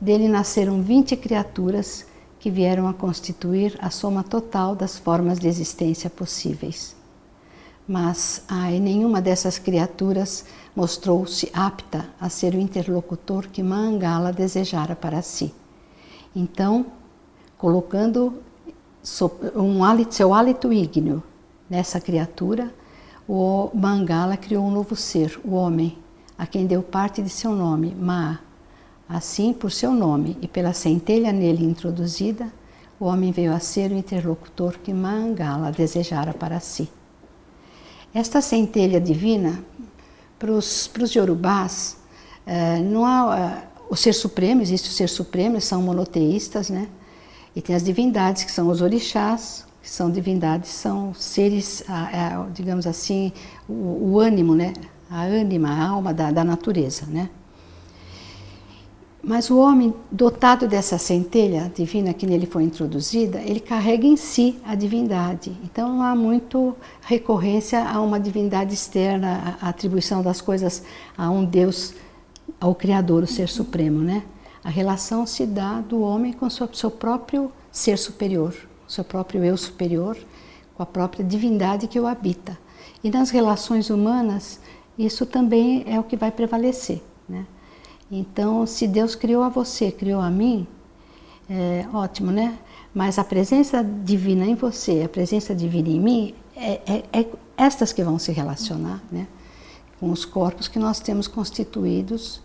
dele 0.00 0.28
nasceram 0.28 0.82
20 0.82 1.16
criaturas 1.16 2.06
que 2.38 2.50
vieram 2.50 2.88
a 2.88 2.94
constituir 2.94 3.76
a 3.80 3.90
soma 3.90 4.22
total 4.22 4.74
das 4.74 4.96
formas 4.98 5.38
de 5.38 5.48
existência 5.48 6.08
possíveis. 6.08 6.96
Mas, 7.86 8.42
ai, 8.48 8.78
nenhuma 8.78 9.20
dessas 9.20 9.58
criaturas 9.58 10.44
mostrou-se 10.76 11.50
apta 11.52 12.06
a 12.20 12.28
ser 12.28 12.54
o 12.54 12.60
interlocutor 12.60 13.48
que 13.48 13.62
Mangala 13.62 14.32
desejara 14.32 14.94
para 14.94 15.22
si. 15.22 15.54
Então, 16.36 16.86
colocando 17.56 18.34
um 19.56 19.82
hálito, 19.82 20.14
seu 20.14 20.34
hálito 20.34 20.72
ígneo 20.72 21.22
nessa 21.68 22.00
criatura, 22.00 22.72
o 23.28 23.70
Mangala 23.74 24.38
criou 24.38 24.64
um 24.64 24.70
novo 24.70 24.96
ser, 24.96 25.38
o 25.44 25.54
homem, 25.54 25.98
a 26.38 26.46
quem 26.46 26.66
deu 26.66 26.82
parte 26.82 27.20
de 27.20 27.28
seu 27.28 27.52
nome, 27.52 27.94
Ma. 27.94 28.40
Assim, 29.06 29.52
por 29.52 29.70
seu 29.70 29.92
nome 29.92 30.36
e 30.40 30.48
pela 30.48 30.72
centelha 30.72 31.32
nele 31.32 31.64
introduzida, 31.64 32.50
o 32.98 33.04
homem 33.04 33.30
veio 33.30 33.52
a 33.52 33.58
ser 33.58 33.90
o 33.90 33.96
interlocutor 33.96 34.78
que 34.78 34.92
Mangala 34.92 35.70
desejara 35.70 36.32
para 36.32 36.58
si. 36.58 36.88
Esta 38.14 38.40
centelha 38.40 39.00
divina, 39.00 39.62
para 40.38 40.50
os 40.50 40.90
yorubás, 41.14 41.98
eh, 42.46 42.80
não 42.80 43.04
há 43.04 43.38
eh, 43.38 43.68
o 43.90 43.96
ser 43.96 44.14
supremo, 44.14 44.62
existe 44.62 44.88
o 44.88 44.92
ser 44.92 45.08
supremo, 45.08 45.60
são 45.60 45.82
monoteístas, 45.82 46.70
né? 46.70 46.88
E 47.54 47.60
tem 47.60 47.76
as 47.76 47.82
divindades, 47.82 48.44
que 48.44 48.52
são 48.52 48.68
os 48.68 48.80
orixás, 48.80 49.67
que 49.82 49.88
são 49.88 50.10
divindades, 50.10 50.70
são 50.70 51.14
seres, 51.14 51.84
digamos 52.52 52.86
assim, 52.86 53.32
o, 53.68 54.18
ânimo, 54.18 54.54
né? 54.54 54.72
A 55.10 55.22
ânima, 55.22 55.70
a 55.70 55.88
alma 55.88 56.12
da, 56.12 56.30
da 56.30 56.44
natureza, 56.44 57.06
né? 57.06 57.30
Mas 59.22 59.50
o 59.50 59.58
homem, 59.58 59.92
dotado 60.10 60.68
dessa 60.68 60.96
centelha 60.96 61.70
divina 61.74 62.14
que 62.14 62.26
nele 62.26 62.46
foi 62.46 62.62
introduzida, 62.62 63.40
ele 63.40 63.60
carrega 63.60 64.06
em 64.06 64.16
si 64.16 64.58
a 64.64 64.74
divindade. 64.74 65.56
Então 65.64 65.88
não 65.88 66.02
há 66.02 66.14
muito 66.14 66.74
recorrência 67.02 67.84
a 67.84 68.00
uma 68.00 68.20
divindade 68.20 68.72
externa, 68.72 69.58
a 69.60 69.68
atribuição 69.70 70.22
das 70.22 70.40
coisas 70.40 70.84
a 71.16 71.28
um 71.30 71.44
Deus 71.44 71.94
ao 72.60 72.74
Criador, 72.74 73.24
o 73.24 73.26
Ser 73.26 73.48
Supremo, 73.48 74.00
né? 74.00 74.22
A 74.62 74.70
relação 74.70 75.26
se 75.26 75.46
dá 75.46 75.80
do 75.80 76.00
homem 76.00 76.32
com 76.32 76.46
o 76.46 76.50
seu 76.50 76.90
próprio 76.90 77.50
ser 77.72 77.98
superior, 77.98 78.54
o 78.88 78.92
seu 78.92 79.04
próprio 79.04 79.44
eu 79.44 79.56
superior, 79.56 80.16
com 80.74 80.82
a 80.82 80.86
própria 80.86 81.24
divindade 81.24 81.86
que 81.86 82.00
o 82.00 82.06
habita. 82.06 82.58
E 83.04 83.10
nas 83.10 83.30
relações 83.30 83.90
humanas, 83.90 84.60
isso 84.98 85.26
também 85.26 85.84
é 85.86 86.00
o 86.00 86.04
que 86.04 86.16
vai 86.16 86.30
prevalecer, 86.32 87.02
né? 87.28 87.46
Então, 88.10 88.66
se 88.66 88.88
Deus 88.88 89.14
criou 89.14 89.42
a 89.42 89.50
você, 89.50 89.92
criou 89.92 90.20
a 90.20 90.30
mim, 90.30 90.66
é 91.48 91.86
ótimo, 91.92 92.30
né? 92.30 92.58
Mas 92.94 93.18
a 93.18 93.24
presença 93.24 93.84
divina 93.84 94.46
em 94.46 94.54
você, 94.54 95.02
a 95.04 95.08
presença 95.08 95.54
divina 95.54 95.88
em 95.88 96.00
mim, 96.00 96.34
é, 96.56 96.80
é, 96.86 97.20
é 97.20 97.26
estas 97.56 97.92
que 97.92 98.02
vão 98.02 98.18
se 98.18 98.32
relacionar, 98.32 99.02
né? 99.12 99.26
Com 100.00 100.10
os 100.10 100.24
corpos 100.24 100.68
que 100.68 100.78
nós 100.78 101.00
temos 101.00 101.28
constituídos 101.28 102.40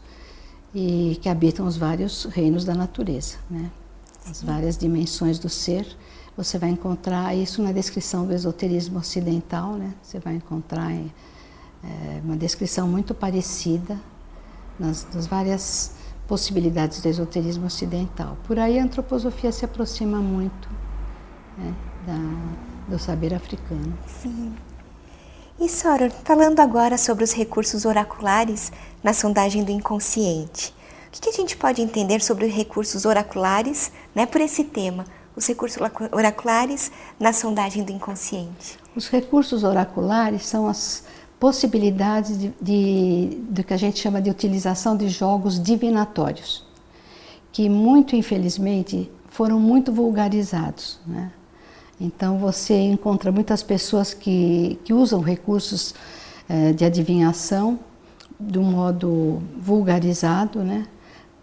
e 0.76 1.18
que 1.22 1.30
habitam 1.30 1.66
os 1.66 1.78
vários 1.78 2.26
reinos 2.26 2.66
da 2.66 2.74
natureza. 2.74 3.38
Né? 3.50 3.72
as 4.30 4.42
várias 4.42 4.78
dimensões 4.78 5.40
do 5.40 5.50
ser. 5.50 5.86
Você 6.36 6.58
vai 6.58 6.70
encontrar 6.70 7.36
isso 7.36 7.62
na 7.62 7.72
descrição 7.72 8.26
do 8.26 8.34
esoterismo 8.34 9.00
ocidental, 9.00 9.74
né? 9.74 9.94
Você 10.02 10.20
vai 10.20 10.36
encontrar 10.36 10.92
é, 10.92 12.22
uma 12.24 12.36
descrição 12.36 12.88
muito 12.88 13.14
parecida 13.14 14.00
nas, 14.80 15.08
nas 15.14 15.28
várias 15.28 15.96
possibilidades 16.28 17.02
do 17.02 17.10
esoterismo 17.10 17.68
ocidental. 17.68 18.38
Por 18.48 18.58
aí 18.58 18.80
a 18.80 18.84
antroposofia 18.84 19.52
se 19.52 19.66
aproxima 19.66 20.20
muito 20.20 20.70
né, 21.58 21.74
da, 22.08 22.94
do 22.96 22.98
saber 22.98 23.34
africano. 23.34 23.94
Sim. 24.08 24.54
E 25.60 25.70
Sora, 25.70 26.10
falando 26.10 26.60
agora 26.60 26.98
sobre 26.98 27.24
os 27.24 27.32
recursos 27.32 27.86
oraculares 27.86 28.72
na 29.04 29.14
sondagem 29.14 29.64
do 29.64 29.72
inconsciente, 29.72 30.74
o 31.08 31.12
que, 31.12 31.22
que 31.22 31.30
a 31.30 31.34
gente 31.34 31.56
pode 31.56 31.82
entender 31.82 32.24
sobre 32.24 32.46
os 32.46 32.54
recursos 32.54 33.06
oraculares, 33.06 33.92
né, 34.16 34.26
por 34.26 34.42
esse 34.42 34.64
tema, 34.64 35.06
os 35.36 35.48
recursos 35.48 35.82
oraculares 36.12 36.92
na 37.20 37.34
sondagem 37.34 37.84
do 37.84 37.92
inconsciente? 37.92 38.78
Os 38.96 39.10
recursos 39.10 39.64
oraculares 39.64 40.46
são 40.46 40.68
as 40.68 41.04
possibilidades 41.40 42.38
de, 42.38 42.54
de, 42.62 43.38
do 43.50 43.64
que 43.64 43.74
a 43.74 43.78
gente 43.78 44.00
chama 44.00 44.22
de 44.22 44.30
utilização 44.30 44.96
de 44.96 45.10
jogos 45.10 45.62
divinatórios, 45.62 46.66
que 47.52 47.68
muito 47.68 48.16
infelizmente 48.16 49.12
foram 49.30 49.60
muito 49.60 49.92
vulgarizados. 49.92 51.00
Né? 51.06 51.32
Então 52.00 52.38
você 52.38 52.80
encontra 52.80 53.32
muitas 53.32 53.64
pessoas 53.64 54.14
que, 54.14 54.80
que 54.86 54.94
usam 54.94 55.20
recursos 55.20 55.94
eh, 56.48 56.72
de 56.72 56.86
adivinhação 56.86 57.80
de 58.40 58.60
um 58.60 58.64
modo 58.64 59.42
vulgarizado, 59.58 60.64
né? 60.64 60.88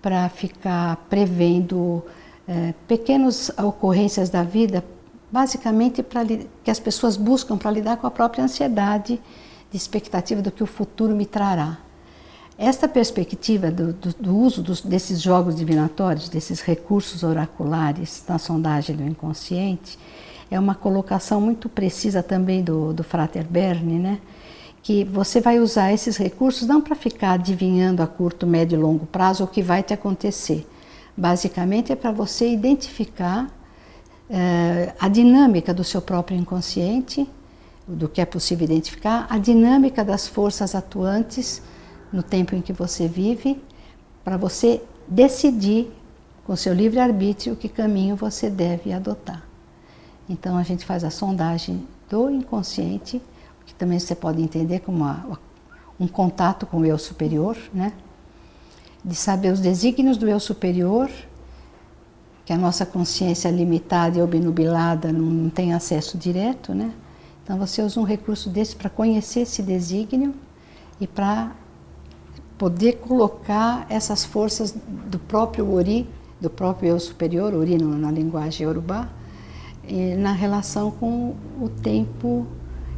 para 0.00 0.28
ficar 0.28 0.97
prevendo 1.11 2.02
eh, 2.52 2.75
pequenas 2.88 3.49
ocorrências 3.57 4.28
da 4.28 4.42
vida, 4.42 4.85
basicamente 5.30 6.02
pra, 6.02 6.25
que 6.25 6.69
as 6.69 6.80
pessoas 6.80 7.16
buscam 7.16 7.57
para 7.57 7.71
lidar 7.71 7.97
com 7.99 8.09
a 8.09 8.11
própria 8.11 8.42
ansiedade 8.42 9.21
de 9.71 9.76
expectativa 9.76 10.42
do 10.42 10.50
que 10.50 10.61
o 10.61 10.66
futuro 10.66 11.14
me 11.14 11.25
trará. 11.25 11.78
Esta 12.59 12.88
perspectiva 12.88 13.71
do, 13.71 13.92
do, 13.92 14.12
do 14.14 14.37
uso 14.37 14.64
dos, 14.64 14.80
desses 14.80 15.23
jogos 15.23 15.54
divinatórios, 15.54 16.28
desses 16.28 16.61
recursos 16.61 17.23
oraculares 17.23 18.25
na 18.28 18.37
sondagem 18.37 18.97
do 18.97 19.04
inconsciente, 19.04 19.97
é 20.50 20.59
uma 20.59 20.75
colocação 20.75 21.40
muito 21.40 21.69
precisa 21.69 22.21
também 22.21 22.64
do, 22.64 22.92
do 22.92 23.04
Frater 23.04 23.47
Berni, 23.49 24.00
né? 24.00 24.19
que 24.83 25.04
você 25.04 25.40
vai 25.40 25.61
usar 25.61 25.92
esses 25.92 26.16
recursos 26.16 26.66
não 26.66 26.80
para 26.80 26.97
ficar 26.97 27.35
adivinhando 27.35 28.02
a 28.02 28.09
curto, 28.09 28.45
médio 28.45 28.76
e 28.76 28.83
longo 28.83 29.07
prazo 29.07 29.45
o 29.45 29.47
que 29.47 29.62
vai 29.62 29.85
te 29.85 29.95
acontecer. 29.95 30.66
Basicamente 31.21 31.93
é 31.93 31.97
para 31.97 32.11
você 32.11 32.50
identificar 32.50 33.47
eh, 34.31 34.95
a 34.99 35.07
dinâmica 35.07 35.75
do 35.75 35.85
seu 35.85 36.00
próprio 36.00 36.35
inconsciente 36.39 37.29
do 37.87 38.09
que 38.09 38.23
é 38.23 38.25
possível 38.25 38.65
identificar, 38.65 39.27
a 39.29 39.37
dinâmica 39.37 40.03
das 40.03 40.27
forças 40.27 40.75
atuantes 40.75 41.61
no 42.11 42.23
tempo 42.23 42.55
em 42.55 42.62
que 42.62 42.73
você 42.73 43.07
vive, 43.07 43.62
para 44.25 44.39
você 44.39 44.83
decidir 45.07 45.93
com 46.47 46.57
seu 46.57 46.73
livre-arbítrio 46.73 47.55
que 47.55 47.69
caminho 47.69 48.17
você 48.17 48.49
deve 48.49 48.91
adotar. 48.91 49.45
Então 50.27 50.57
a 50.57 50.62
gente 50.62 50.87
faz 50.87 51.05
a 51.05 51.11
sondagem 51.11 51.87
do 52.09 52.31
inconsciente, 52.31 53.21
que 53.67 53.75
também 53.75 53.99
você 53.99 54.15
pode 54.15 54.41
entender 54.41 54.79
como 54.81 55.05
um 55.99 56.09
contato 56.09 56.65
com 56.65 56.79
o 56.79 56.87
eu 56.87 56.97
superior, 56.97 57.59
né? 57.75 57.93
De 59.04 59.14
saber 59.14 59.52
os 59.52 59.61
desígnios 59.61 60.16
do 60.16 60.28
eu 60.28 60.38
superior, 60.38 61.11
que 62.45 62.52
a 62.52 62.57
nossa 62.57 62.85
consciência 62.85 63.49
limitada 63.50 64.19
e 64.19 64.23
obnubilada 64.23 65.12
não, 65.12 65.49
tem 65.49 65.73
acesso 65.73 66.19
direto, 66.19 66.75
né? 66.75 66.92
Então 67.42 67.59
você 67.59 67.83
usa 67.83 67.99
um 68.00 68.04
recurso 68.04 68.50
desse 68.50 68.76
para 68.76 68.90
conhecer 68.90 69.40
esse 69.40 69.62
desígnio 69.62 70.35
e 71.00 71.07
para 71.07 71.52
poder 72.59 72.95
colocar 72.99 73.87
essas 73.88 74.25
forças 74.25 74.75
do 75.07 75.19
próprio 75.19 75.73
Ori, 75.73 76.07
do 76.40 76.50
próprio 76.50 76.90
eu 76.90 77.00
superior, 77.00 77.54
Ori 77.54 77.78
na 77.78 78.11
linguagem 78.11 78.66
Yorubá, 78.66 79.09
na 80.19 80.33
relação 80.33 80.90
com 80.90 81.35
o 81.61 81.69
tempo 81.69 82.47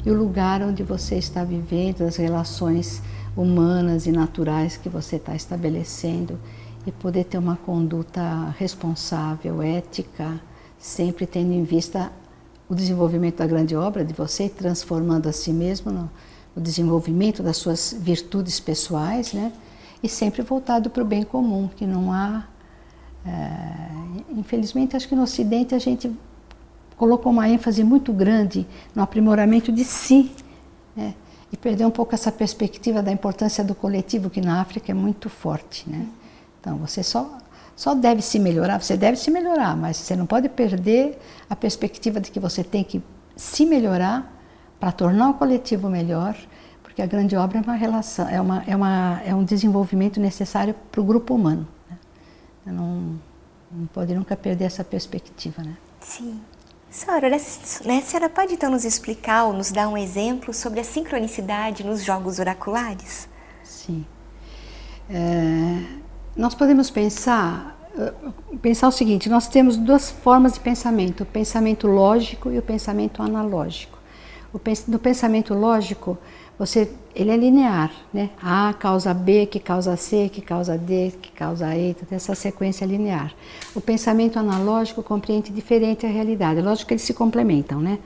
e 0.04 0.10
o 0.10 0.14
lugar 0.14 0.62
onde 0.62 0.82
você 0.82 1.16
está 1.16 1.44
vivendo, 1.44 2.02
as 2.02 2.16
relações 2.16 3.00
humanas 3.36 4.06
e 4.06 4.12
naturais 4.12 4.76
que 4.76 4.88
você 4.88 5.16
está 5.16 5.34
estabelecendo 5.34 6.38
e 6.86 6.92
poder 6.92 7.24
ter 7.24 7.38
uma 7.38 7.56
conduta 7.56 8.54
responsável, 8.58 9.62
ética, 9.62 10.40
sempre 10.78 11.26
tendo 11.26 11.52
em 11.52 11.62
vista 11.62 12.10
o 12.68 12.74
desenvolvimento 12.74 13.36
da 13.36 13.46
grande 13.46 13.76
obra 13.76 14.04
de 14.04 14.12
você, 14.12 14.48
transformando 14.48 15.28
a 15.28 15.32
si 15.32 15.52
mesmo 15.52 15.92
no, 15.92 16.10
no 16.56 16.62
desenvolvimento 16.62 17.42
das 17.42 17.56
suas 17.56 17.96
virtudes 17.98 18.58
pessoais, 18.58 19.32
né? 19.32 19.52
E 20.02 20.08
sempre 20.08 20.42
voltado 20.42 20.90
para 20.90 21.02
o 21.02 21.06
bem 21.06 21.22
comum, 21.22 21.68
que 21.68 21.86
não 21.86 22.12
há. 22.12 22.44
É, 23.24 24.32
infelizmente, 24.36 24.96
acho 24.96 25.08
que 25.08 25.14
no 25.14 25.22
Ocidente 25.22 25.74
a 25.74 25.78
gente 25.78 26.10
colocou 26.96 27.30
uma 27.30 27.48
ênfase 27.48 27.84
muito 27.84 28.12
grande 28.12 28.66
no 28.94 29.02
aprimoramento 29.02 29.70
de 29.70 29.84
si, 29.84 30.32
né? 30.96 31.14
E 31.52 31.56
perdeu 31.56 31.86
um 31.86 31.90
pouco 31.90 32.14
essa 32.14 32.32
perspectiva 32.32 33.02
da 33.02 33.12
importância 33.12 33.62
do 33.62 33.74
coletivo, 33.74 34.30
que 34.30 34.40
na 34.40 34.60
África 34.60 34.90
é 34.90 34.94
muito 34.94 35.28
forte, 35.28 35.88
né? 35.88 36.06
Então, 36.58 36.78
você 36.78 37.02
só 37.02 37.38
só 37.74 37.94
deve 37.94 38.22
se 38.22 38.38
melhorar, 38.38 38.80
você 38.80 38.96
deve 38.96 39.16
se 39.16 39.30
melhorar, 39.30 39.76
mas 39.76 39.96
você 39.96 40.14
não 40.14 40.26
pode 40.26 40.48
perder 40.48 41.18
a 41.48 41.56
perspectiva 41.56 42.20
de 42.20 42.30
que 42.30 42.38
você 42.38 42.62
tem 42.62 42.84
que 42.84 43.02
se 43.34 43.64
melhorar 43.64 44.30
para 44.78 44.92
tornar 44.92 45.30
o 45.30 45.34
coletivo 45.34 45.88
melhor, 45.88 46.36
porque 46.82 47.00
a 47.00 47.06
grande 47.06 47.34
obra 47.34 47.58
é 47.58 47.62
uma 47.62 47.74
relação, 47.74 48.28
é, 48.28 48.40
uma, 48.40 48.62
é, 48.66 48.76
uma, 48.76 49.20
é 49.24 49.34
um 49.34 49.44
desenvolvimento 49.44 50.20
necessário 50.20 50.74
para 50.90 51.00
o 51.00 51.04
grupo 51.04 51.34
humano. 51.34 51.66
Né? 51.88 51.98
Não, 52.66 53.18
não 53.70 53.86
pode 53.86 54.14
nunca 54.14 54.36
perder 54.36 54.64
essa 54.64 54.84
perspectiva, 54.84 55.62
né? 55.62 55.76
Sim. 56.00 56.40
Senhora, 56.92 57.28
né, 57.28 57.98
a 57.98 58.02
senhora 58.02 58.28
pode 58.28 58.54
então 58.54 58.70
nos 58.70 58.84
explicar 58.84 59.44
ou 59.44 59.52
nos 59.52 59.72
dar 59.72 59.88
um 59.88 59.96
exemplo 59.96 60.54
sobre 60.54 60.78
a 60.78 60.84
sincronicidade 60.84 61.84
nos 61.84 62.04
jogos 62.04 62.38
oraculares? 62.38 63.28
Sim. 63.64 64.06
É 65.10 66.02
nós 66.36 66.54
podemos 66.54 66.90
pensar, 66.90 67.78
eh, 67.98 68.12
pensar 68.60 68.88
o 68.88 68.92
seguinte: 68.92 69.28
nós 69.28 69.48
temos 69.48 69.76
duas 69.76 70.10
formas 70.10 70.54
de 70.54 70.60
pensamento, 70.60 71.22
o 71.22 71.26
pensamento 71.26 71.86
lógico 71.86 72.50
e 72.50 72.58
o 72.58 72.62
pensamento 72.62 73.22
analógico. 73.22 73.98
O 74.52 74.58
pens 74.58 74.86
no 74.86 74.98
pensamento 74.98 75.54
lógico, 75.54 76.18
você, 76.58 76.90
ele 77.14 77.30
é 77.30 77.36
linear, 77.36 77.90
né? 78.12 78.30
A 78.42 78.74
causa 78.78 79.14
B, 79.14 79.46
que 79.46 79.58
causa 79.58 79.96
C, 79.96 80.28
que 80.28 80.40
causa 80.40 80.76
D, 80.76 81.12
que 81.20 81.32
causa 81.32 81.74
E, 81.74 81.90
então 81.90 82.06
essa 82.10 82.34
sequência 82.34 82.84
linear. 82.84 83.32
O 83.74 83.80
pensamento 83.80 84.38
analógico 84.38 85.02
compreende 85.02 85.50
diferente 85.50 86.04
a 86.04 86.08
realidade. 86.08 86.60
É 86.60 86.62
lógico 86.62 86.88
que 86.88 86.94
eles 86.94 87.02
se 87.02 87.14
complementam, 87.14 87.80
né? 87.80 87.98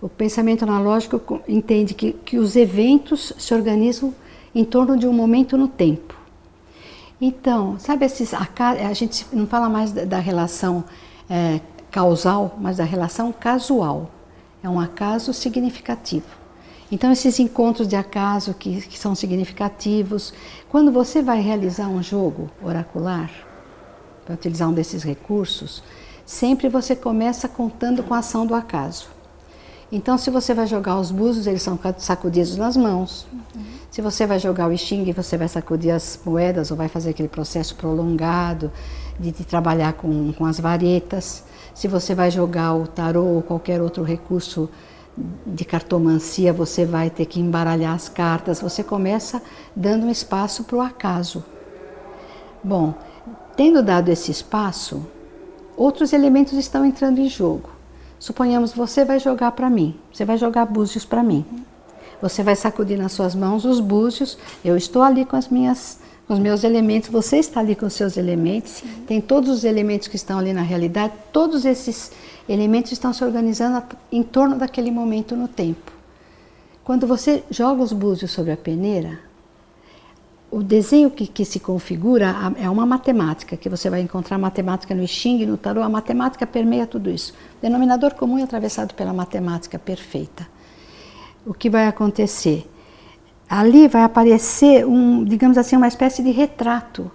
O 0.00 0.08
pensamento 0.08 0.64
analógico 0.64 1.40
entende 1.46 1.94
que, 1.94 2.12
que 2.12 2.38
os 2.38 2.56
eventos 2.56 3.32
se 3.38 3.54
organizam 3.54 4.14
em 4.54 4.64
torno 4.64 4.96
de 4.96 5.06
um 5.06 5.12
momento 5.12 5.56
no 5.56 5.68
tempo. 5.68 6.14
Então, 7.20 7.78
sabe 7.78 8.04
esses. 8.04 8.34
A, 8.34 8.46
a 8.88 8.92
gente 8.92 9.26
não 9.32 9.46
fala 9.46 9.68
mais 9.68 9.92
da, 9.92 10.04
da 10.04 10.18
relação 10.18 10.84
é, 11.28 11.60
causal, 11.90 12.56
mas 12.60 12.76
da 12.78 12.84
relação 12.84 13.32
casual. 13.32 14.10
É 14.64 14.68
um 14.68 14.80
acaso 14.80 15.34
significativo. 15.34 16.24
Então, 16.90 17.12
esses 17.12 17.38
encontros 17.38 17.86
de 17.86 17.96
acaso 17.96 18.54
que, 18.54 18.80
que 18.80 18.98
são 18.98 19.14
significativos, 19.14 20.32
quando 20.70 20.90
você 20.90 21.20
vai 21.22 21.38
realizar 21.42 21.86
um 21.86 22.02
jogo 22.02 22.50
oracular, 22.62 23.30
para 24.24 24.34
utilizar 24.34 24.66
um 24.70 24.72
desses 24.72 25.02
recursos, 25.02 25.82
sempre 26.24 26.70
você 26.70 26.96
começa 26.96 27.46
contando 27.46 28.02
com 28.02 28.14
a 28.14 28.20
ação 28.20 28.46
do 28.46 28.54
acaso. 28.54 29.08
Então, 29.92 30.16
se 30.16 30.30
você 30.30 30.54
vai 30.54 30.66
jogar 30.66 30.98
os 30.98 31.10
búzios, 31.10 31.46
eles 31.46 31.60
são 31.60 31.78
sacudidos 31.98 32.56
nas 32.56 32.74
mãos. 32.74 33.26
Uhum. 33.30 33.62
Se 33.90 34.00
você 34.00 34.26
vai 34.26 34.38
jogar 34.38 34.68
o 34.68 34.78
xing, 34.78 35.12
você 35.12 35.36
vai 35.36 35.46
sacudir 35.46 35.90
as 35.90 36.18
moedas 36.24 36.70
ou 36.70 36.76
vai 36.76 36.88
fazer 36.88 37.10
aquele 37.10 37.28
processo 37.28 37.76
prolongado 37.76 38.72
de, 39.20 39.30
de 39.30 39.44
trabalhar 39.44 39.92
com, 39.92 40.32
com 40.32 40.46
as 40.46 40.58
varetas. 40.58 41.44
Se 41.74 41.88
você 41.88 42.14
vai 42.14 42.30
jogar 42.30 42.74
o 42.74 42.86
tarô 42.86 43.24
ou 43.24 43.42
qualquer 43.42 43.82
outro 43.82 44.04
recurso 44.04 44.70
de 45.46 45.64
cartomancia, 45.64 46.52
você 46.52 46.84
vai 46.84 47.10
ter 47.10 47.26
que 47.26 47.40
embaralhar 47.40 47.94
as 47.94 48.08
cartas. 48.08 48.60
Você 48.60 48.82
começa 48.82 49.42
dando 49.74 50.06
um 50.06 50.10
espaço 50.10 50.64
para 50.64 50.76
o 50.76 50.80
acaso. 50.80 51.44
Bom, 52.62 52.94
tendo 53.56 53.82
dado 53.82 54.08
esse 54.08 54.30
espaço, 54.30 55.04
outros 55.76 56.12
elementos 56.12 56.54
estão 56.54 56.84
entrando 56.84 57.18
em 57.18 57.28
jogo. 57.28 57.70
Suponhamos 58.18 58.72
você 58.72 59.04
vai 59.04 59.18
jogar 59.18 59.52
para 59.52 59.68
mim, 59.68 59.98
você 60.12 60.24
vai 60.24 60.38
jogar 60.38 60.64
búzios 60.64 61.04
para 61.04 61.22
mim. 61.22 61.44
Você 62.22 62.42
vai 62.42 62.56
sacudir 62.56 62.96
nas 62.96 63.12
suas 63.12 63.34
mãos 63.34 63.64
os 63.64 63.80
búzios. 63.80 64.38
Eu 64.64 64.76
estou 64.76 65.02
ali 65.02 65.24
com 65.24 65.36
as 65.36 65.48
minhas 65.48 65.98
os 66.28 66.38
meus 66.38 66.64
elementos, 66.64 67.10
você 67.10 67.36
está 67.36 67.60
ali 67.60 67.74
com 67.74 67.86
os 67.86 67.92
seus 67.92 68.16
elementos, 68.16 68.72
Sim. 68.72 69.04
tem 69.06 69.20
todos 69.20 69.50
os 69.50 69.64
elementos 69.64 70.08
que 70.08 70.16
estão 70.16 70.38
ali 70.38 70.52
na 70.52 70.62
realidade, 70.62 71.12
todos 71.32 71.64
esses 71.64 72.12
elementos 72.48 72.92
estão 72.92 73.12
se 73.12 73.22
organizando 73.22 73.82
em 74.10 74.22
torno 74.22 74.56
daquele 74.56 74.90
momento 74.90 75.36
no 75.36 75.48
tempo. 75.48 75.92
Quando 76.82 77.06
você 77.06 77.42
joga 77.50 77.82
os 77.82 77.92
búzios 77.92 78.30
sobre 78.30 78.52
a 78.52 78.56
peneira, 78.56 79.18
o 80.50 80.62
desenho 80.62 81.10
que, 81.10 81.26
que, 81.26 81.44
se 81.44 81.58
configura 81.58 82.34
é 82.56 82.70
uma 82.70 82.86
matemática, 82.86 83.56
que 83.56 83.68
você 83.68 83.90
vai 83.90 84.00
encontrar 84.00 84.38
matemática 84.38 84.94
no 84.94 85.06
Xing 85.06 85.44
no 85.46 85.56
Tarot, 85.56 85.84
a 85.84 85.88
matemática 85.88 86.46
permeia 86.46 86.86
tudo 86.86 87.10
isso. 87.10 87.34
Denominador 87.60 88.14
comum 88.14 88.38
é 88.38 88.42
atravessado 88.44 88.94
pela 88.94 89.12
matemática 89.12 89.78
perfeita. 89.78 90.46
O 91.44 91.52
que 91.52 91.68
vai 91.68 91.88
acontecer? 91.88 92.70
Ali 93.48 93.88
vai 93.88 94.02
aparecer 94.02 94.86
um, 94.86 95.24
digamos 95.24 95.58
assim, 95.58 95.76
uma 95.76 95.88
espécie 95.88 96.22
de 96.22 96.30
retrato 96.30 97.10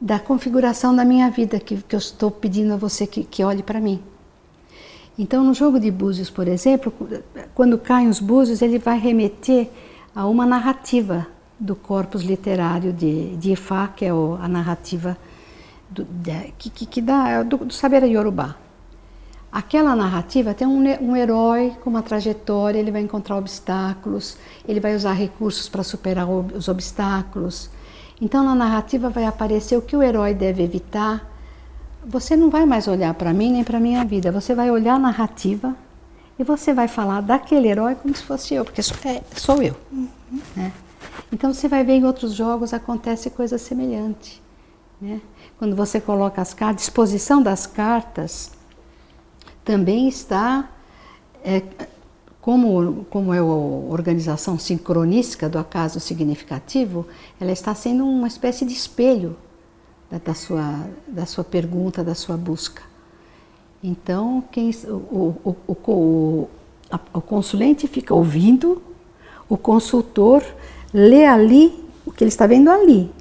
da 0.00 0.18
configuração 0.18 0.94
da 0.94 1.04
minha 1.04 1.30
vida 1.30 1.58
que, 1.58 1.76
que 1.76 1.94
eu 1.94 1.98
estou 1.98 2.30
pedindo 2.30 2.72
a 2.72 2.76
você 2.76 3.06
que, 3.06 3.24
que 3.24 3.42
olhe 3.42 3.62
para 3.62 3.80
mim. 3.80 4.02
Então, 5.18 5.42
no 5.42 5.52
jogo 5.52 5.80
de 5.80 5.90
búzios, 5.90 6.30
por 6.30 6.46
exemplo, 6.46 6.92
quando 7.54 7.76
caem 7.76 8.08
os 8.08 8.20
búzios, 8.20 8.62
ele 8.62 8.78
vai 8.78 8.98
remeter 8.98 9.68
a 10.14 10.26
uma 10.26 10.46
narrativa 10.46 11.26
do 11.58 11.74
corpus 11.74 12.22
literário 12.22 12.92
de, 12.92 13.36
de 13.36 13.52
Ifá, 13.52 13.88
que 13.88 14.04
é 14.04 14.14
o, 14.14 14.38
a 14.40 14.46
narrativa 14.46 15.18
do, 15.90 16.04
de, 16.04 16.52
que, 16.56 16.70
que, 16.70 17.00
dá 17.00 17.42
do, 17.42 17.56
do 17.58 17.72
saber 17.72 18.04
Yorubá. 18.04 18.56
Aquela 19.50 19.96
narrativa 19.96 20.52
tem 20.52 20.66
um, 20.66 20.82
um 21.02 21.16
herói 21.16 21.74
com 21.82 21.88
uma 21.88 22.02
trajetória, 22.02 22.78
ele 22.78 22.90
vai 22.90 23.00
encontrar 23.00 23.36
obstáculos, 23.36 24.36
ele 24.66 24.78
vai 24.78 24.94
usar 24.94 25.14
recursos 25.14 25.68
para 25.68 25.82
superar 25.82 26.28
os 26.28 26.68
obstáculos. 26.68 27.70
Então, 28.20 28.44
na 28.44 28.54
narrativa 28.54 29.08
vai 29.08 29.24
aparecer 29.24 29.76
o 29.76 29.82
que 29.82 29.96
o 29.96 30.02
herói 30.02 30.34
deve 30.34 30.62
evitar. 30.62 31.26
Você 32.04 32.36
não 32.36 32.50
vai 32.50 32.66
mais 32.66 32.86
olhar 32.86 33.14
para 33.14 33.32
mim 33.32 33.50
nem 33.50 33.64
para 33.64 33.80
minha 33.80 34.04
vida, 34.04 34.30
você 34.30 34.54
vai 34.54 34.70
olhar 34.70 34.94
a 34.94 34.98
narrativa 34.98 35.74
e 36.38 36.44
você 36.44 36.74
vai 36.74 36.86
falar 36.86 37.22
daquele 37.22 37.68
herói 37.68 37.94
como 37.94 38.14
se 38.14 38.22
fosse 38.22 38.54
eu, 38.54 38.64
porque 38.64 38.82
sou, 38.82 38.96
é, 39.04 39.22
sou 39.34 39.62
eu. 39.62 39.74
Uhum. 39.90 40.08
Né? 40.54 40.72
Então 41.32 41.52
você 41.52 41.68
vai 41.68 41.82
ver 41.84 41.94
em 41.94 42.04
outros 42.04 42.34
jogos 42.34 42.72
acontece 42.74 43.30
coisa 43.30 43.58
semelhante. 43.58 44.42
Né? 45.00 45.20
Quando 45.58 45.74
você 45.74 46.00
coloca 46.00 46.40
as 46.40 46.54
cartas, 46.54 46.76
a 46.76 46.86
disposição 46.86 47.42
das 47.42 47.66
cartas 47.66 48.52
também 49.68 50.08
está, 50.08 50.66
é, 51.44 51.62
como, 52.40 53.04
como 53.10 53.34
é 53.34 53.38
a 53.38 53.44
organização 53.44 54.58
sincronística 54.58 55.46
do 55.46 55.58
acaso 55.58 56.00
significativo, 56.00 57.06
ela 57.38 57.52
está 57.52 57.74
sendo 57.74 58.06
uma 58.06 58.26
espécie 58.26 58.64
de 58.64 58.72
espelho 58.72 59.36
da, 60.10 60.16
da 60.16 60.32
sua, 60.32 60.88
da 61.06 61.26
sua 61.26 61.44
pergunta, 61.44 62.02
da 62.02 62.14
sua 62.14 62.34
busca. 62.34 62.82
Então, 63.84 64.42
quem, 64.50 64.70
o, 64.86 65.36
o, 65.44 65.56
o, 65.66 66.48
o, 67.12 67.20
consulente 67.20 67.86
fica 67.86 68.14
ouvindo, 68.14 68.82
o 69.50 69.58
consultor 69.58 70.42
lê 70.94 71.26
ali 71.26 71.84
o 72.06 72.10
que 72.10 72.24
ele 72.24 72.30
está 72.30 72.46
vendo 72.46 72.70
ali, 72.70 73.12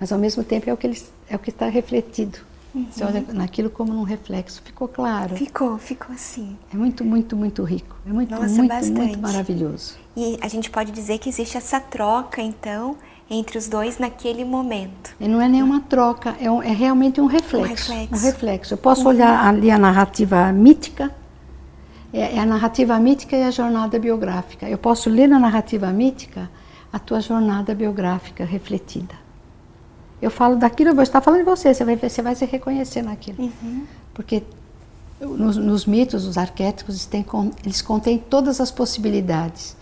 mas 0.00 0.10
ao 0.10 0.18
mesmo 0.18 0.42
tempo 0.42 0.70
é 0.70 0.72
o 0.72 0.78
que, 0.78 0.86
ele, 0.86 1.02
é 1.28 1.36
o 1.36 1.38
que 1.38 1.50
está 1.50 1.68
refletido. 1.68 2.38
Uhum. 2.74 2.86
Você 2.90 3.04
olha 3.04 3.24
naquilo 3.32 3.70
como 3.70 3.92
num 3.92 4.02
reflexo. 4.02 4.60
Ficou 4.64 4.88
claro? 4.88 5.36
Ficou, 5.36 5.78
ficou 5.78 6.14
assim. 6.14 6.56
É 6.72 6.76
muito, 6.76 7.04
muito, 7.04 7.36
muito 7.36 7.62
rico. 7.62 7.96
É 8.06 8.12
muito, 8.12 8.30
Nossa, 8.30 8.48
muito, 8.48 8.68
bastante. 8.68 8.98
muito 8.98 9.18
maravilhoso. 9.20 9.96
E 10.16 10.38
a 10.40 10.48
gente 10.48 10.70
pode 10.70 10.90
dizer 10.90 11.18
que 11.18 11.28
existe 11.28 11.56
essa 11.56 11.78
troca, 11.78 12.42
então, 12.42 12.96
entre 13.30 13.56
os 13.56 13.68
dois 13.68 13.98
naquele 13.98 14.44
momento. 14.44 15.14
E 15.20 15.28
não 15.28 15.40
é 15.40 15.48
nenhuma 15.48 15.80
troca, 15.82 16.36
é, 16.40 16.50
um, 16.50 16.62
é 16.62 16.72
realmente 16.72 17.20
um 17.20 17.26
reflexo, 17.26 17.92
um 17.92 17.96
reflexo. 17.96 18.14
Um 18.14 18.26
reflexo. 18.26 18.74
Eu 18.74 18.78
posso 18.78 19.02
uhum. 19.02 19.08
olhar 19.08 19.46
ali 19.46 19.70
a 19.70 19.78
narrativa 19.78 20.50
mítica 20.52 21.14
é, 22.14 22.36
é 22.36 22.38
a 22.38 22.46
narrativa 22.46 22.96
mítica 23.00 23.36
e 23.36 23.42
a 23.42 23.50
jornada 23.50 23.98
biográfica. 23.98 24.68
Eu 24.68 24.78
posso 24.78 25.10
ler 25.10 25.26
na 25.26 25.38
narrativa 25.40 25.88
mítica 25.88 26.48
a 26.92 26.98
tua 26.98 27.20
jornada 27.20 27.74
biográfica 27.74 28.44
refletida. 28.44 29.23
Eu 30.20 30.30
falo 30.30 30.56
daquilo, 30.56 30.90
eu 30.90 30.94
vou 30.94 31.02
estar 31.02 31.20
falando 31.20 31.40
de 31.40 31.44
você, 31.44 31.74
você 31.74 31.84
vai, 31.84 31.96
você 31.96 32.22
vai 32.22 32.34
se 32.34 32.44
reconhecer 32.44 33.02
naquilo. 33.02 33.42
Uhum. 33.42 33.86
Porque 34.12 34.42
nos, 35.20 35.56
nos, 35.56 35.86
mitos, 35.86 36.24
os 36.26 36.38
arquétipos, 36.38 37.04
têm, 37.06 37.24
eles 37.64 37.82
contêm 37.82 38.18
todas 38.18 38.60
as 38.60 38.70
possibilidades 38.70 39.76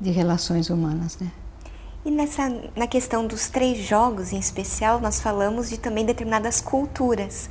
de 0.00 0.10
relações 0.10 0.70
humanas, 0.70 1.18
né? 1.18 1.30
E 2.04 2.10
nessa, 2.10 2.48
na 2.76 2.86
questão 2.86 3.26
dos 3.26 3.48
três 3.48 3.78
jogos 3.78 4.32
em 4.32 4.38
especial, 4.38 5.00
nós 5.00 5.20
falamos 5.20 5.68
de 5.68 5.76
também 5.76 6.04
determinadas 6.04 6.60
culturas. 6.60 7.50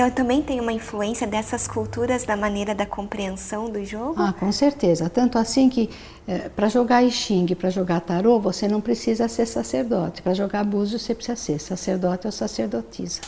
Então 0.00 0.10
também 0.10 0.40
tem 0.40 0.58
uma 0.58 0.72
influência 0.72 1.26
dessas 1.26 1.68
culturas 1.68 2.24
na 2.24 2.34
maneira 2.34 2.74
da 2.74 2.86
compreensão 2.86 3.68
do 3.68 3.84
jogo? 3.84 4.14
Ah, 4.16 4.32
com 4.32 4.50
certeza. 4.50 5.10
Tanto 5.10 5.36
assim 5.36 5.68
que 5.68 5.90
é, 6.26 6.48
para 6.48 6.70
jogar 6.70 7.02
I 7.02 7.10
Ching, 7.10 7.54
para 7.54 7.68
jogar 7.68 8.00
tarô, 8.00 8.40
você 8.40 8.66
não 8.66 8.80
precisa 8.80 9.28
ser 9.28 9.44
sacerdote. 9.44 10.22
Para 10.22 10.32
jogar 10.32 10.64
búzios 10.64 11.02
você 11.02 11.14
precisa 11.14 11.36
ser 11.36 11.58
sacerdote 11.58 12.26
ou 12.26 12.32
sacerdotisa. 12.32 13.20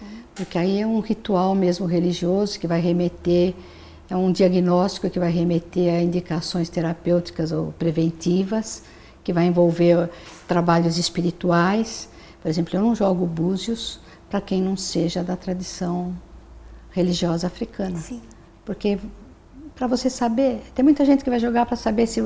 Uhum. 0.00 0.08
Porque 0.34 0.56
aí 0.56 0.80
é 0.80 0.86
um 0.86 1.00
ritual 1.00 1.54
mesmo 1.54 1.84
religioso 1.84 2.58
que 2.58 2.66
vai 2.66 2.80
remeter, 2.80 3.52
é 4.08 4.16
um 4.16 4.32
diagnóstico 4.32 5.10
que 5.10 5.18
vai 5.18 5.30
remeter 5.30 5.92
a 5.92 6.00
indicações 6.00 6.70
terapêuticas 6.70 7.52
ou 7.52 7.74
preventivas, 7.78 8.82
que 9.22 9.30
vai 9.30 9.44
envolver 9.44 10.08
trabalhos 10.48 10.96
espirituais. 10.96 12.08
Por 12.40 12.48
exemplo, 12.48 12.74
eu 12.74 12.80
não 12.80 12.94
jogo 12.94 13.26
búzios 13.26 14.00
para 14.34 14.40
quem 14.40 14.60
não 14.60 14.76
seja 14.76 15.22
da 15.22 15.36
tradição 15.36 16.12
religiosa 16.90 17.46
africana. 17.46 17.96
Sim. 17.98 18.20
Porque 18.64 18.98
para 19.76 19.86
você 19.86 20.10
saber, 20.10 20.60
tem 20.74 20.84
muita 20.84 21.04
gente 21.04 21.22
que 21.22 21.30
vai 21.30 21.38
jogar 21.38 21.64
para 21.66 21.76
saber 21.76 22.08
se, 22.08 22.20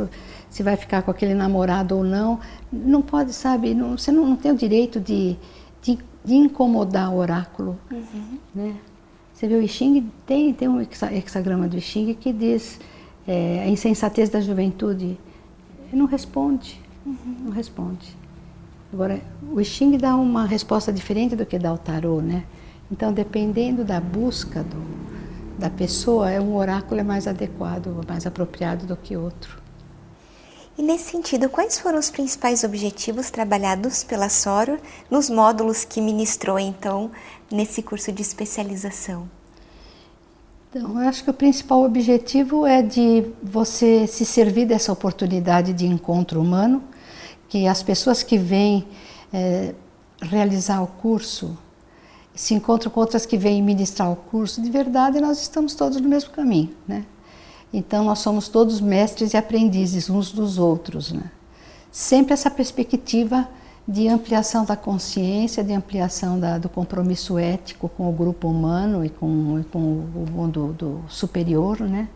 se 0.49 0.63
vai 0.63 0.75
ficar 0.75 1.03
com 1.03 1.11
aquele 1.11 1.35
namorado 1.35 1.99
ou 1.99 2.03
não. 2.03 2.41
Não 2.73 3.03
pode, 3.03 3.35
sabe, 3.35 3.75
não, 3.75 3.99
você 3.99 4.11
não, 4.11 4.27
não, 4.27 4.37
tem 4.37 4.51
o 4.51 4.57
direito 4.57 4.99
de, 4.99 5.37
de, 5.83 5.99
de 6.25 6.35
incomodar 6.35 7.13
o 7.13 7.19
oráculo. 7.19 7.79
Uhum. 7.91 8.39
Né? 8.55 8.75
Você 9.35 9.47
vê 9.47 9.57
o 9.57 9.69
Xing, 9.69 10.11
tem, 10.25 10.55
tem 10.55 10.67
um 10.67 10.81
hexagrama 10.81 11.69
do 11.69 11.79
Xing 11.79 12.15
que 12.15 12.33
diz 12.33 12.81
é, 13.27 13.65
a 13.65 13.69
insensatez 13.69 14.31
da 14.31 14.41
juventude. 14.41 15.19
Não 15.93 16.07
responde, 16.07 16.81
uhum. 17.05 17.37
não 17.45 17.53
responde. 17.53 18.17
Agora, 18.93 19.21
o 19.53 19.63
Xing 19.63 19.99
dá 19.99 20.17
uma 20.17 20.47
resposta 20.47 20.93
diferente 20.93 21.37
do 21.37 21.45
que 21.45 21.59
dá 21.59 21.73
o 21.73 21.79
tarô, 21.79 22.21
né? 22.21 22.45
Então, 22.91 23.13
dependendo 23.13 23.85
da 23.85 24.01
busca 24.01 24.63
do, 24.63 24.83
da 25.59 25.69
pessoa, 25.69 26.31
é 26.31 26.41
um 26.41 26.57
oráculo 26.57 27.01
é 27.01 27.05
mais 27.05 27.27
adequado, 27.27 28.01
mais 28.09 28.27
apropriado 28.27 28.87
do 28.87 28.97
que 28.97 29.15
outro. 29.15 29.61
E 30.79 30.83
nesse 30.83 31.11
sentido, 31.11 31.51
quais 31.51 31.79
foram 31.79 31.99
os 31.99 32.09
principais 32.09 32.65
objetivos 32.65 33.31
trabalhados 33.31 34.05
pela 34.05 34.29
Soro 34.29 34.79
nos 35.11 35.29
módulos 35.29 35.85
que 35.85 36.01
ministrou 36.01 36.59
então 36.59 37.11
nesse 37.51 37.83
curso 37.83 38.11
de 38.13 38.23
especialização? 38.23 39.29
Então, 40.71 41.03
eu 41.03 41.09
acho 41.09 41.25
que 41.25 41.31
o 41.31 41.35
principal 41.35 41.83
objetivo 41.83 42.65
é 42.65 42.81
de 42.81 43.25
você 43.43 44.07
se 44.07 44.25
servir 44.25 44.67
dessa 44.67 44.93
oportunidade 44.93 45.73
de 45.73 45.87
encontro 45.87 46.41
humano 46.41 46.83
que 47.49 47.67
as 47.67 47.83
pessoas 47.83 48.23
que 48.23 48.37
vêm 48.37 48.87
é, 49.33 49.75
realizar 50.21 50.83
o 50.83 50.87
curso 50.87 51.57
se 52.35 52.55
encontram 52.55 52.91
com 52.91 53.01
outras 53.01 53.27
que 53.27 53.37
vêm 53.37 53.63
ministrar 53.63 54.11
o 54.13 54.17
curso, 54.17 54.63
de 54.63 54.71
verdade 54.71 55.21
nós 55.21 55.41
estamos 55.41 55.75
todos 55.75 56.01
no 56.01 56.09
mesmo 56.09 56.31
caminho, 56.31 56.71
né? 56.87 57.05
Então 57.73 58.05
nós 58.05 58.21
somos 58.21 58.49
todos 58.49 58.81
mestres 58.81 59.35
e 59.35 59.37
aprendizes 59.37 60.09
uns 60.09 60.31
dos 60.31 60.59
outros, 60.59 61.13
né? 61.13 61.31
Sempre 61.91 62.35
essa 62.35 62.51
perspectiva 62.51 63.49
de 63.87 64.07
ampliação 64.07 64.65
da 64.65 64.77
consciência, 64.77 65.65
de 65.65 65.73
ampliação 65.73 66.39
da, 66.39 66.59
do 66.59 66.69
compromisso 66.69 67.39
ético 67.39 67.89
com 67.89 68.09
o 68.09 68.13
grupo 68.13 68.47
humano 68.47 69.05
e 69.05 69.09
com, 69.09 69.59
e 69.59 69.65
com 69.65 69.79
o 69.79 70.27
mundo 70.31 70.75
do 70.79 71.01
superior, 71.09 71.81
né? 71.81 72.09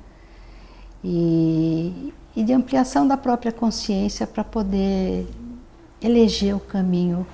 E, 1.02 1.08
e 2.34 2.42
de 2.42 2.52
ampliação 2.52 3.06
da 3.06 3.16
própria 3.16 3.52
consciência 3.52 4.26
para 4.26 4.42
poder 4.42 5.26
eleger 6.00 6.54
o 6.54 6.60
caminho 6.60 7.26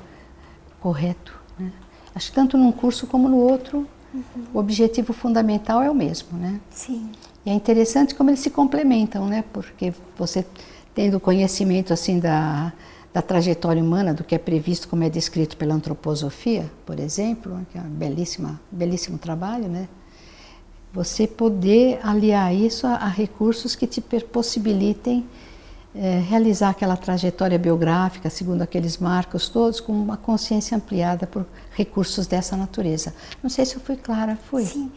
correto. 0.81 1.35
Né? 1.59 1.73
Acho 2.15 2.29
que 2.31 2.35
tanto 2.35 2.57
num 2.57 2.73
curso 2.73 3.07
como 3.07 3.29
no 3.29 3.37
outro, 3.37 3.87
uhum. 4.13 4.23
o 4.53 4.59
objetivo 4.59 5.13
fundamental 5.13 5.83
é 5.83 5.91
o 5.91 5.95
mesmo, 5.95 6.37
né? 6.39 6.61
Sim. 6.71 7.11
E 7.47 7.51
é 7.51 7.55
interessante 7.55 8.15
como 8.15 8.31
eles 8.31 8.41
se 8.41 8.51
complementam, 8.51 9.27
né? 9.27 9.45
Porque 9.53 9.93
você 10.17 10.45
tendo 10.95 11.21
conhecimento 11.21 11.93
assim 11.93 12.19
da, 12.19 12.73
da 13.13 13.23
trajetória 13.23 13.83
humana, 13.83 14.13
do 14.13 14.25
que 14.25 14.35
é 14.35 14.39
previsto, 14.39 14.89
como 14.89 15.05
é 15.05 15.09
descrito 15.09 15.57
pela 15.57 15.75
antroposofia, 15.75 16.71
por 16.85 16.99
exemplo, 16.99 17.65
que 17.71 17.79
é 17.79 17.81
um 17.81 17.89
belíssima, 17.89 18.61
belíssimo 18.71 19.17
trabalho, 19.17 19.69
né? 19.69 19.89
Você 20.93 21.27
poder 21.27 22.01
aliar 22.03 22.55
isso 22.55 22.87
a, 22.87 22.95
a 22.95 23.09
recursos 23.09 23.75
que 23.75 23.87
te 23.87 24.01
possibilitem 24.01 25.27
é, 25.95 26.21
realizar 26.21 26.71
aquela 26.71 26.97
trajetória 26.97 27.59
biográfica 27.59 28.31
segundo 28.31 28.63
aqueles 28.63 28.99
marcos 28.99 29.49
todos 29.49 29.81
com 29.81 29.93
uma 29.93 30.17
consciência 30.17 30.77
ampliada 30.77 31.27
por 31.27 31.47
recursos 31.73 32.27
dessa 32.27 32.57
natureza. 32.57 33.15
Não 33.43 33.51
sei 33.51 33.65
se 33.65 33.77
eu 33.77 33.81
fui 33.81 33.97
clara, 33.97 34.39
fui. 34.49 34.65
Sim. 34.65 34.91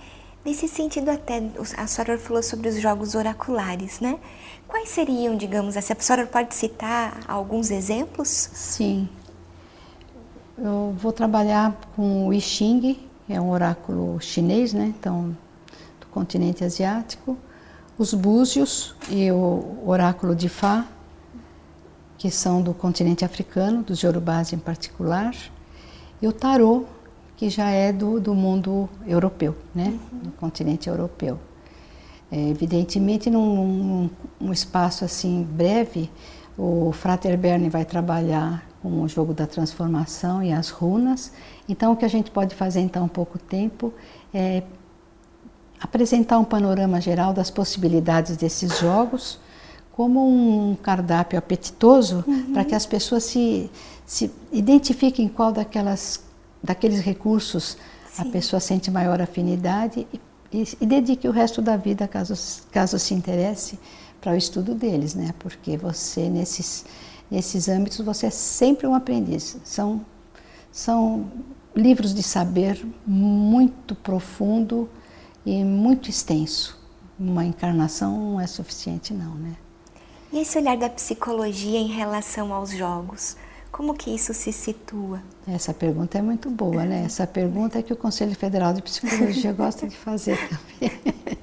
Nesse 0.44 0.68
sentido, 0.68 1.10
até 1.10 1.44
a 1.78 1.86
senhora 1.86 2.18
falou 2.18 2.42
sobre 2.42 2.68
os 2.68 2.82
jogos 2.82 3.14
oraculares, 3.14 4.00
né? 4.00 4.18
Quais 4.68 4.90
seriam, 4.90 5.36
digamos 5.36 5.78
assim, 5.78 5.94
a 5.94 6.02
senhora 6.02 6.26
pode 6.26 6.56
citar 6.56 7.20
alguns 7.28 7.70
exemplos? 7.70 8.28
Sim. 8.28 9.08
Eu 10.58 10.96
vou 10.98 11.12
trabalhar 11.12 11.80
com 11.96 12.28
o 12.28 12.34
I 12.34 12.42
Ching, 12.42 13.00
que 13.28 13.34
é 13.34 13.40
um 13.40 13.52
oráculo 13.52 14.20
chinês, 14.20 14.74
né? 14.74 14.94
Então, 14.98 15.38
continente 16.12 16.64
asiático. 16.64 17.38
Os 17.98 18.14
búzios 18.14 18.96
e 19.10 19.32
o 19.32 19.84
oráculo 19.86 20.36
de 20.36 20.50
Fá, 20.50 20.88
que 22.18 22.30
são 22.30 22.62
do 22.62 22.74
continente 22.74 23.26
africano, 23.26 23.84
dos 23.84 24.02
Yorubás 24.02 24.54
em 24.54 24.58
particular. 24.58 25.36
E 26.22 26.28
o 26.28 26.32
tarô, 26.32 26.86
que 27.36 27.50
já 27.50 27.70
é 27.70 27.92
do, 27.92 28.20
do 28.20 28.36
mundo 28.36 28.88
europeu, 29.08 29.56
né? 29.74 29.98
Uhum. 30.12 30.20
do 30.20 30.32
continente 30.34 30.88
europeu. 30.88 31.40
É, 32.32 32.50
evidentemente, 32.50 33.30
num, 33.30 33.56
num, 33.56 34.10
num, 34.40 34.54
espaço 34.54 35.04
assim 35.04 35.44
breve, 35.44 36.10
o 36.58 36.92
Frater 36.94 37.38
Berne 37.38 37.68
vai 37.70 37.84
trabalhar 37.84 38.64
com 38.82 39.02
o 39.02 39.08
jogo 39.08 39.34
da 39.34 39.46
transformação 39.46 40.42
e 40.42 40.54
as 40.54 40.70
runas. 40.70 41.34
Então, 41.68 41.92
o 41.92 41.96
que 41.96 42.06
a 42.06 42.08
gente 42.08 42.32
pode 42.32 42.56
fazer 42.56 42.80
em 42.80 42.88
tão 42.88 43.08
pouco 43.08 43.38
tempo 43.38 43.94
é 44.34 44.64
apresentar 45.82 46.38
um 46.38 46.44
panorama 46.44 47.02
geral 47.02 47.34
das 47.34 47.50
possibilidades 47.50 48.38
desses 48.38 48.78
jogos, 48.78 49.40
como 49.92 50.26
um 50.28 50.76
cardápio 50.76 51.38
apetitoso, 51.38 52.24
uhum. 52.28 52.54
para 52.54 52.64
que 52.64 52.76
as 52.76 52.86
pessoas 52.86 53.24
se, 53.24 53.70
se 54.06 54.32
identifiquem 54.52 55.28
qual 55.28 55.52
daquelas 55.52 56.22
daqueles 56.64 57.00
recursos 57.00 57.78
Sim. 58.12 58.22
a 58.22 58.26
pessoa 58.26 58.60
sente 58.60 58.92
maior 58.92 59.20
afinidade 59.20 60.08
e, 60.14 60.20
e, 60.54 60.64
e, 60.82 60.86
dedique 60.86 61.28
o 61.28 61.32
resto 61.32 61.62
da 61.62 61.76
vida, 61.76 62.08
caso, 62.08 62.36
caso 62.72 63.00
se 63.00 63.14
interesse, 63.14 63.80
para 64.20 64.34
o 64.34 64.36
estudo 64.36 64.76
deles, 64.76 65.16
né? 65.16 65.34
Porque 65.40 65.76
você, 65.76 66.30
nesses, 66.30 66.86
nesses 67.32 67.68
âmbitos, 67.68 68.00
você 68.02 68.28
é 68.28 68.30
sempre 68.30 68.86
um 68.86 68.94
aprendiz. 68.94 69.58
São, 69.64 70.06
são 70.72 71.32
livros 71.76 72.14
de 72.14 72.22
saber 72.22 72.86
muito 73.08 73.96
profundo 73.96 74.88
e 75.46 75.64
muito 75.64 76.10
extenso. 76.10 76.80
Uma 77.20 77.46
encarnação 77.46 78.18
não 78.18 78.42
é 78.42 78.48
suficiente, 78.48 79.14
não, 79.14 79.36
né? 79.36 79.56
E 80.32 80.40
esse 80.40 80.58
olhar 80.58 80.78
da 80.78 80.90
psicologia 80.90 81.78
em 81.78 81.88
relação 81.88 82.54
aos 82.54 82.72
jogos? 82.72 83.36
Como 83.72 83.94
que 83.94 84.14
isso 84.14 84.34
se 84.34 84.52
situa? 84.52 85.22
Essa 85.48 85.74
pergunta 85.74 86.18
é 86.18 86.22
muito 86.22 86.50
boa, 86.50 86.84
né? 86.84 87.04
Essa 87.06 87.26
pergunta 87.26 87.80
é 87.80 87.82
que 87.82 87.94
o 87.94 87.96
Conselho 87.96 88.36
Federal 88.36 88.74
de 88.74 88.82
Psicologia 88.82 89.54
gosta 89.54 89.88
de 89.88 89.96
fazer 89.96 90.38
também. 90.48 90.92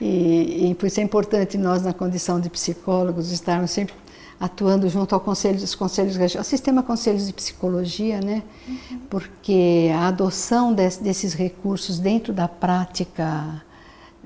E, 0.00 0.70
e 0.70 0.74
por 0.74 0.86
isso 0.86 0.98
é 0.98 1.02
importante 1.04 1.56
nós, 1.56 1.82
na 1.82 1.92
condição 1.92 2.40
de 2.40 2.50
psicólogos, 2.50 3.30
estarmos 3.30 3.70
sempre 3.70 3.94
atuando 4.42 4.88
junto 4.88 5.14
ao 5.14 5.20
conselho, 5.20 5.56
dos 5.56 5.72
conselhos 5.72 6.16
regionais, 6.16 6.36
ao 6.36 6.50
sistema 6.50 6.82
conselhos 6.82 7.28
de 7.28 7.32
psicologia, 7.32 8.20
né? 8.20 8.42
Uhum. 8.66 8.98
Porque 9.08 9.88
a 9.94 10.08
adoção 10.08 10.74
desses 10.74 11.32
recursos 11.32 12.00
dentro 12.00 12.32
da 12.32 12.48
prática 12.48 13.62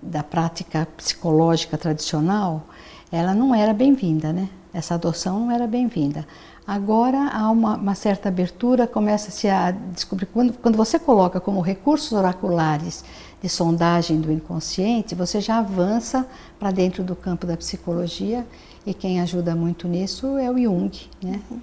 da 0.03 0.23
prática 0.23 0.89
psicológica 0.97 1.77
tradicional, 1.77 2.67
ela 3.13 3.35
não 3.35 3.55
era 3.55 3.75
bem-vinda, 3.75 4.33
né? 4.33 4.49
Essa 4.73 4.95
adoção 4.95 5.41
não 5.41 5.51
era 5.51 5.67
bem-vinda. 5.67 6.27
Agora 6.67 7.29
há 7.29 7.51
uma, 7.51 7.77
uma, 7.77 7.95
certa 7.95 8.31
abertura, 8.31 8.87
começa-se 8.87 9.49
a 9.49 9.71
descobrir. 9.71 10.27
Quando, 10.27 10.55
quando 10.55 10.77
você 10.77 10.99
coloca 10.99 11.41
como 11.41 11.61
recursos 11.61 12.13
oraculares 12.13 13.05
de 13.43 13.51
sondagem 13.51 14.19
do 14.19 14.33
inconsciente, 14.33 15.15
você 15.15 15.43
já 15.43 15.59
avança 15.59 16.27
para 16.59 16.71
dentro 16.71 17.05
do 17.05 17.15
campo 17.15 17.47
da 17.47 17.57
psicologia 17.57 18.47
e 18.87 18.95
quem 18.95 19.21
ajuda 19.21 19.55
muito 19.55 19.89
nisso 19.89 20.39
é 20.39 20.51
o 20.51 20.57
Jung, 20.57 20.91
né? 21.23 21.41
Uhum. 21.51 21.61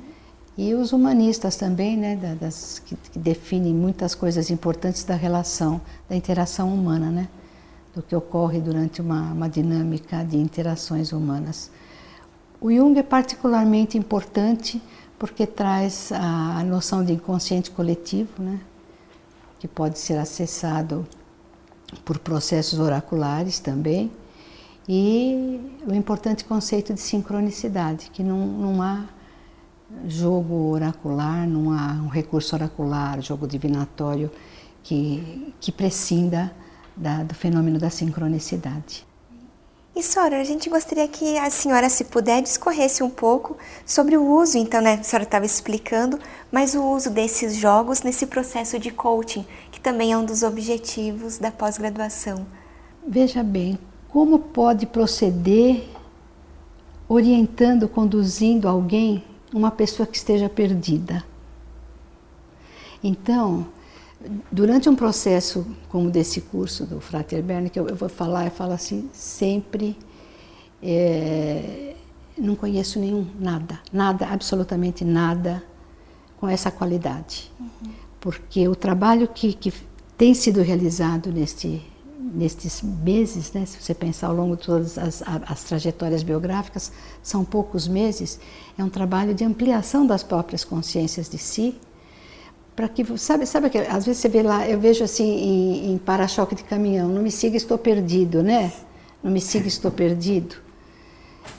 E 0.56 0.74
os 0.76 0.92
humanistas 0.92 1.56
também, 1.56 1.98
né, 1.98 2.16
das, 2.40 2.78
que, 2.86 2.96
que, 2.96 3.18
definem 3.18 3.74
muitas 3.74 4.14
coisas 4.14 4.52
importantes 4.52 5.04
da 5.04 5.16
relação, 5.16 5.82
da 6.08 6.16
interação 6.16 6.72
humana, 6.72 7.10
né? 7.10 7.28
Do 7.96 8.04
que 8.04 8.16
ocorre 8.16 8.60
durante 8.60 9.02
uma, 9.02 9.32
uma 9.32 9.50
dinâmica 9.50 10.24
de 10.24 10.38
interações 10.38 11.12
humanas. 11.12 11.72
O 12.62 12.72
Jung 12.72 13.00
é 13.00 13.04
particularmente 13.04 13.98
importante 13.98 14.82
porque 15.18 15.48
traz 15.48 16.12
a 16.12 16.64
noção 16.64 17.04
de 17.04 17.14
inconsciente 17.14 17.72
coletivo, 17.72 18.44
né? 18.44 18.60
que 19.64 19.68
pode 19.70 19.98
ser 19.98 20.18
acessado 20.18 21.08
por 22.04 22.20
processos 22.20 22.80
oraculares 22.80 23.60
também, 23.60 24.12
e 24.88 25.60
o 25.88 25.94
importante 25.94 26.44
conceito 26.44 26.94
de 26.94 27.00
sincronicidade, 27.00 28.10
que 28.12 28.24
não, 28.24 28.46
não 28.46 28.82
há 28.82 29.06
jogo 30.06 30.72
oracular, 30.72 31.48
não 31.48 31.72
há 31.72 31.94
um 31.94 32.08
recurso 32.08 32.56
oracular, 32.56 33.22
jogo 33.22 33.48
divinatório 33.48 34.30
que, 34.82 35.54
que 35.60 35.72
prescinda 35.72 36.54
da, 36.96 37.24
do 37.24 37.34
fenômeno 37.34 37.80
da 37.80 37.90
sincronicidade. 37.90 39.06
E 39.96 40.02
Sora, 40.02 40.42
a 40.42 40.44
gente 40.44 40.72
gostaria 40.72 41.08
que 41.08 41.38
a 41.38 41.52
senhora, 41.52 41.88
se 41.88 42.06
puder, 42.06 42.42
discorresse 42.42 43.04
um 43.04 43.10
pouco 43.12 43.56
sobre 43.86 44.18
o 44.18 44.26
uso, 44.26 44.58
então, 44.58 44.82
né, 44.82 44.96
a 44.96 45.04
senhora 45.04 45.24
estava 45.24 45.46
explicando, 45.46 46.20
mas 46.52 46.74
o 46.74 46.84
uso 46.84 47.12
desses 47.12 47.56
jogos 47.56 48.02
nesse 48.02 48.26
processo 48.26 48.80
de 48.80 48.90
coaching, 48.90 49.46
que 49.72 49.80
também 49.80 50.12
é 50.12 50.18
um 50.18 50.26
dos 50.26 50.42
objetivos 50.42 51.38
da 51.38 51.52
pós-graduação. 51.52 52.48
Veja 53.08 53.44
bem, 53.44 53.78
como 54.14 54.38
pode 54.38 54.86
proceder 54.86 55.90
orientando, 57.10 57.88
conduzindo 57.90 58.68
alguém, 58.68 59.24
uma 59.52 59.72
pessoa 59.72 60.06
que 60.06 60.16
esteja 60.16 60.48
perdida? 60.48 61.26
Então, 63.04 63.66
durante 64.52 64.88
um 64.88 64.96
processo 64.96 65.66
como 65.90 66.12
desse 66.12 66.42
curso 66.42 66.86
do 66.86 67.02
Frater 67.02 67.42
Berne, 67.42 67.72
que 67.72 67.80
eu, 67.80 67.88
eu 67.88 67.96
vou 67.96 68.08
falar, 68.08 68.46
eu 68.46 68.52
falo 68.52 68.74
assim, 68.74 69.10
sempre 69.12 69.98
é, 70.80 71.96
não 72.38 72.56
conheço 72.56 73.00
nenhum, 73.00 73.26
nada, 73.40 73.80
nada, 73.92 74.28
absolutamente 74.28 75.04
nada 75.04 75.64
com 76.40 76.48
essa 76.48 76.70
qualidade. 76.70 77.52
Uhum. 77.60 77.92
Porque 78.22 78.68
o 78.68 78.76
trabalho 78.76 79.28
que, 79.28 79.54
que 79.54 79.74
tem 80.16 80.36
sido 80.36 80.62
realizado 80.62 81.32
neste, 81.32 81.82
nestes 82.34 82.82
meses, 82.82 83.52
né, 83.52 83.66
se 83.66 83.82
você 83.82 83.94
pensar 83.94 84.28
ao 84.28 84.36
longo 84.36 84.56
de 84.56 84.64
todas 84.64 84.98
as, 84.98 85.24
as 85.26 85.64
trajetórias 85.64 86.24
biográficas, 86.24 86.92
são 87.22 87.44
poucos 87.44 87.88
meses, 87.88 88.40
é 88.78 88.84
um 88.84 88.90
trabalho 88.90 89.34
de 89.34 89.44
ampliação 89.44 90.06
das 90.06 90.24
próprias 90.24 90.64
consciências 90.64 91.30
de 91.30 91.38
si, 91.38 91.76
para 92.76 92.88
que 92.88 93.06
sabe 93.18 93.46
sabe 93.46 93.70
que 93.70 93.78
às 93.78 94.06
vezes 94.06 94.22
você 94.22 94.30
vê 94.30 94.42
lá 94.42 94.68
eu 94.68 94.80
vejo 94.80 95.04
assim 95.04 95.24
em, 95.24 95.94
em 95.94 95.98
para-choque 96.00 96.56
de 96.56 96.64
caminhão 96.64 97.08
não 97.08 97.22
me 97.22 97.30
siga 97.30 97.56
estou 97.56 97.78
perdido 97.78 98.42
né? 98.42 98.72
Não 99.22 99.32
me 99.32 99.40
siga 99.40 99.68
estou 99.68 99.90
perdido. 99.90 100.56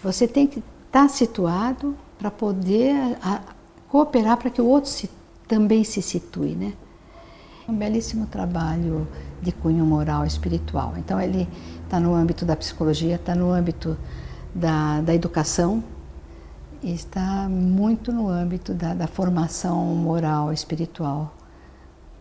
Você 0.03 0.29
tem 0.29 0.47
que 0.47 0.59
estar 0.59 1.03
tá 1.03 1.09
situado 1.09 1.97
para 2.19 2.31
poder 2.31 2.95
a, 3.23 3.41
cooperar 3.89 4.37
para 4.37 4.51
que 4.51 4.61
o 4.61 4.67
outro 4.67 4.91
se, 4.91 5.09
também 5.49 5.83
se 5.83 6.03
situe 6.03 6.55
né? 6.55 6.75
Um 7.67 7.75
belíssimo 7.75 8.27
trabalho 8.27 9.09
de 9.45 9.53
cunho 9.53 9.85
moral 9.85 10.25
e 10.25 10.29
espiritual 10.29 10.95
então 10.97 11.21
ele 11.21 11.49
está 11.85 12.01
no 12.01 12.15
âmbito 12.15 12.45
da 12.45 12.57
psicologia 12.57 13.17
está 13.17 13.35
no 13.35 13.51
âmbito 13.53 13.97
da, 14.55 15.01
da 15.01 15.15
educação 15.15 15.83
está 16.93 17.49
muito 17.49 18.13
no 18.13 18.29
âmbito 18.29 18.75
da, 18.75 18.95
da 18.95 19.07
formação 19.07 19.85
moral, 19.95 20.53
espiritual 20.53 21.35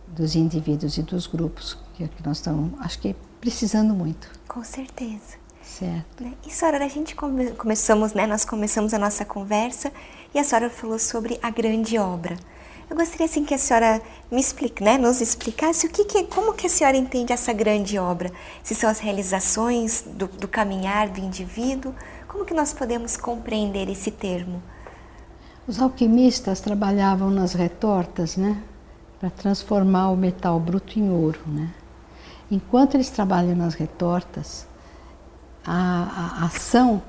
dos 0.08 0.34
indivíduos 0.34 0.96
e 0.96 1.02
dos 1.02 1.26
grupos 1.26 1.76
que, 1.94 2.06
que 2.06 2.26
nós 2.26 2.38
estamos, 2.38 2.72
acho 2.80 2.98
que 2.98 3.14
precisando 3.40 3.94
muito. 3.94 4.28
Com 4.48 4.64
certeza. 4.64 5.36
Certo. 5.62 6.22
Né? 6.22 6.34
E 6.46 6.52
Sora, 6.52 6.82
a 6.82 6.88
gente 6.88 7.14
come, 7.14 7.50
começamos, 7.52 8.12
né? 8.12 8.26
Nós 8.26 8.44
começamos 8.44 8.94
a 8.94 8.98
nossa 8.98 9.24
conversa 9.24 9.90
e 10.34 10.38
a 10.38 10.44
senhora 10.44 10.70
falou 10.70 10.98
sobre 10.98 11.38
a 11.42 11.50
grande 11.50 11.98
obra. 11.98 12.36
Eu 12.88 12.96
gostaria 12.96 13.26
assim 13.26 13.44
que 13.44 13.54
a 13.54 13.58
senhora 13.58 14.00
me 14.30 14.40
explique, 14.40 14.82
né, 14.82 14.98
nos 14.98 15.20
explicasse 15.20 15.86
o 15.86 15.90
que, 15.90 16.04
que 16.04 16.24
como 16.24 16.52
que 16.52 16.66
a 16.66 16.70
senhora 16.70 16.96
entende 16.96 17.32
essa 17.32 17.52
grande 17.52 17.98
obra. 17.98 18.30
Se 18.62 18.74
são 18.74 18.90
as 18.90 18.98
realizações 18.98 20.04
do, 20.06 20.26
do 20.26 20.46
caminhar 20.46 21.08
do 21.08 21.20
indivíduo, 21.20 21.94
como 22.28 22.44
que 22.44 22.54
nós 22.54 22.72
podemos 22.72 23.16
compreender 23.16 23.88
esse 23.88 24.10
termo? 24.10 24.62
Os 25.66 25.80
alquimistas 25.80 26.60
trabalhavam 26.60 27.30
nas 27.30 27.54
retortas, 27.54 28.36
né, 28.36 28.62
para 29.18 29.30
transformar 29.30 30.10
o 30.10 30.16
metal 30.16 30.60
bruto 30.60 30.98
em 30.98 31.10
ouro, 31.10 31.40
né? 31.46 31.72
Enquanto 32.50 32.94
eles 32.94 33.08
trabalham 33.08 33.56
nas 33.56 33.74
retortas, 33.74 34.66
a, 35.64 36.40
a 36.42 36.44
ação 36.44 37.02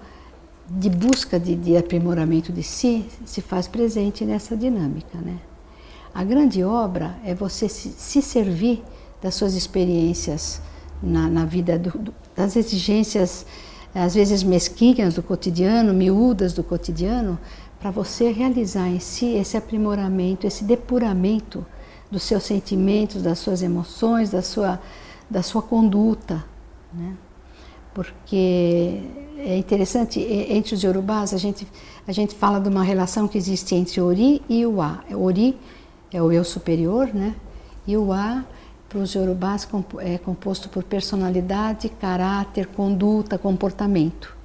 de 0.68 0.90
busca 0.90 1.40
de, 1.40 1.56
de, 1.56 1.78
aprimoramento 1.78 2.52
de 2.52 2.64
si 2.64 3.06
se 3.26 3.42
faz 3.42 3.68
presente 3.68 4.26
nessa 4.26 4.56
dinâmica. 4.56 5.18
Né? 5.18 5.38
A 6.16 6.24
grande 6.24 6.64
obra 6.64 7.18
é 7.26 7.36
você 7.36 7.68
se, 7.68 7.90
se 7.90 8.22
servir 8.22 8.82
das 9.22 9.36
suas 9.36 9.54
experiências 9.54 10.62
na, 11.04 11.28
na 11.28 11.44
vida, 11.44 11.78
do, 11.78 11.90
do, 11.90 12.14
das 12.34 12.56
exigências, 12.56 13.46
às 13.94 14.16
vezes 14.16 14.42
mesquinhas 14.42 15.16
do 15.16 15.22
cotidiano, 15.22 15.94
miúdas 15.94 16.54
do 16.54 16.64
cotidiano, 16.64 17.38
para 17.82 17.92
você 17.92 18.32
realizar 18.32 18.88
em 18.88 18.98
si 19.02 19.36
esse 19.36 19.58
aprimoramento, 19.58 20.48
esse 20.48 20.64
depuramento 20.64 21.66
dos 22.10 22.24
seus 22.24 22.44
sentimentos, 22.44 23.22
das 23.22 23.40
suas 23.40 23.62
emoções, 23.62 24.30
da 24.30 24.42
sua, 24.42 24.82
da 25.30 25.44
sua 25.44 25.62
conduta. 25.62 26.46
Né? 26.94 27.14
Porque 27.94 29.02
é 29.38 29.58
interessante, 29.58 30.22
entre 30.22 30.76
os 30.76 30.82
Yorubás, 30.82 31.34
a 31.34 31.38
gente, 31.38 31.68
a 32.08 32.14
gente 32.14 32.34
fala 32.34 32.58
de 32.62 32.70
uma 32.70 32.84
relação 32.84 33.28
que 33.28 33.38
existe 33.38 33.76
entre 33.76 34.00
Ori 34.00 34.42
e 34.48 34.64
A. 34.64 35.04
Ori 35.14 35.58
é 36.12 36.22
o 36.22 36.32
eu 36.32 36.44
superior, 36.44 37.10
né? 37.14 37.36
E 37.88 37.96
o 37.98 38.12
A, 38.12 38.44
para 38.90 39.00
os 39.00 39.14
Yorubás, 39.14 39.68
é 40.00 40.18
composto 40.18 40.70
por 40.70 40.84
personalidade, 40.84 41.90
caráter, 41.90 42.68
conduta, 42.68 43.38
comportamento. 43.38 44.36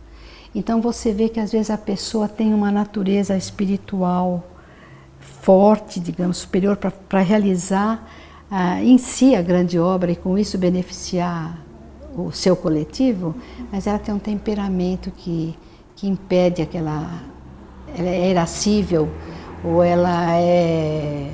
Então 0.55 0.81
você 0.81 1.13
vê 1.13 1.29
que 1.29 1.39
às 1.39 1.53
vezes 1.53 1.71
a 1.71 1.79
pessoa 1.79 2.29
tem 2.29 2.53
uma 2.53 2.71
natureza 2.73 3.37
espiritual 3.37 4.45
forte, 5.21 6.01
digamos, 6.01 6.39
superior 6.39 6.77
para 6.77 7.21
realizar 7.21 8.07
ah, 8.51 8.83
em 8.83 8.99
si 8.99 9.35
a 9.35 9.43
grande 9.43 9.79
obra 9.79 10.11
e 10.11 10.17
com 10.17 10.37
isso 10.37 10.59
beneficiar 10.59 11.59
o 12.17 12.33
seu 12.33 12.57
coletivo, 12.57 13.35
mas 13.71 13.87
ela 13.87 13.99
tem 13.99 14.13
um 14.13 14.19
temperamento 14.19 15.11
que, 15.13 15.57
que 15.95 16.09
impede 16.09 16.61
aquela. 16.61 17.23
Ela 17.97 18.09
é 18.09 18.31
irascível 18.31 19.09
ou 19.65 19.83
ela 19.83 20.35
é. 20.37 21.31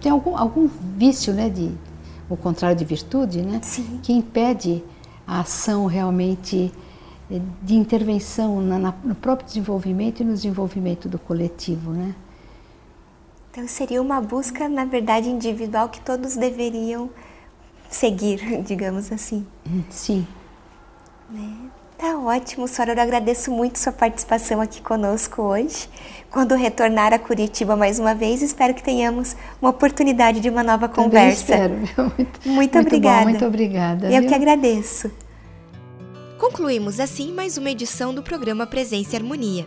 tem 0.00 0.10
algum, 0.10 0.36
algum 0.36 0.68
vício, 0.96 1.32
né? 1.32 1.48
De, 1.48 1.72
o 2.28 2.36
contrário 2.36 2.76
de 2.76 2.84
virtude, 2.84 3.42
né? 3.42 3.60
Sim. 3.62 4.00
Que 4.02 4.12
impede 4.12 4.82
a 5.26 5.40
ação 5.40 5.86
realmente 5.86 6.72
de 7.62 7.74
intervenção 7.74 8.60
na, 8.60 8.78
na, 8.78 8.94
no 9.02 9.14
próprio 9.14 9.46
desenvolvimento 9.46 10.20
e 10.20 10.24
no 10.24 10.34
desenvolvimento 10.34 11.08
do 11.08 11.18
coletivo, 11.18 11.90
né? 11.90 12.14
Então 13.50 13.66
seria 13.68 14.02
uma 14.02 14.20
busca, 14.20 14.68
na 14.68 14.84
verdade, 14.84 15.28
individual 15.28 15.88
que 15.88 16.00
todos 16.00 16.36
deveriam 16.36 17.08
seguir, 17.88 18.62
digamos 18.66 19.12
assim. 19.12 19.46
Sim. 19.88 20.26
Né? 21.30 21.70
Tá 22.04 22.18
ótimo, 22.18 22.68
Sora. 22.68 22.92
Eu 22.92 23.00
agradeço 23.00 23.50
muito 23.50 23.78
sua 23.78 23.90
participação 23.90 24.60
aqui 24.60 24.82
conosco 24.82 25.40
hoje. 25.40 25.88
Quando 26.30 26.54
retornar 26.54 27.14
a 27.14 27.18
Curitiba 27.18 27.76
mais 27.76 27.98
uma 27.98 28.14
vez, 28.14 28.42
espero 28.42 28.74
que 28.74 28.82
tenhamos 28.82 29.34
uma 29.58 29.70
oportunidade 29.70 30.38
de 30.38 30.50
uma 30.50 30.62
nova 30.62 30.86
Também 30.86 31.04
conversa. 31.06 31.40
Espero. 31.40 31.74
Muito, 31.74 32.02
muito, 32.04 32.40
muito 32.44 32.78
obrigada. 32.78 33.20
Bom, 33.20 33.28
muito 33.30 33.46
obrigada. 33.46 34.12
Eu 34.12 34.20
viu? 34.20 34.28
que 34.28 34.34
agradeço. 34.34 35.10
Concluímos 36.38 37.00
assim 37.00 37.32
mais 37.32 37.56
uma 37.56 37.70
edição 37.70 38.12
do 38.12 38.22
programa 38.22 38.66
Presença 38.66 39.14
e 39.14 39.16
Harmonia. 39.16 39.66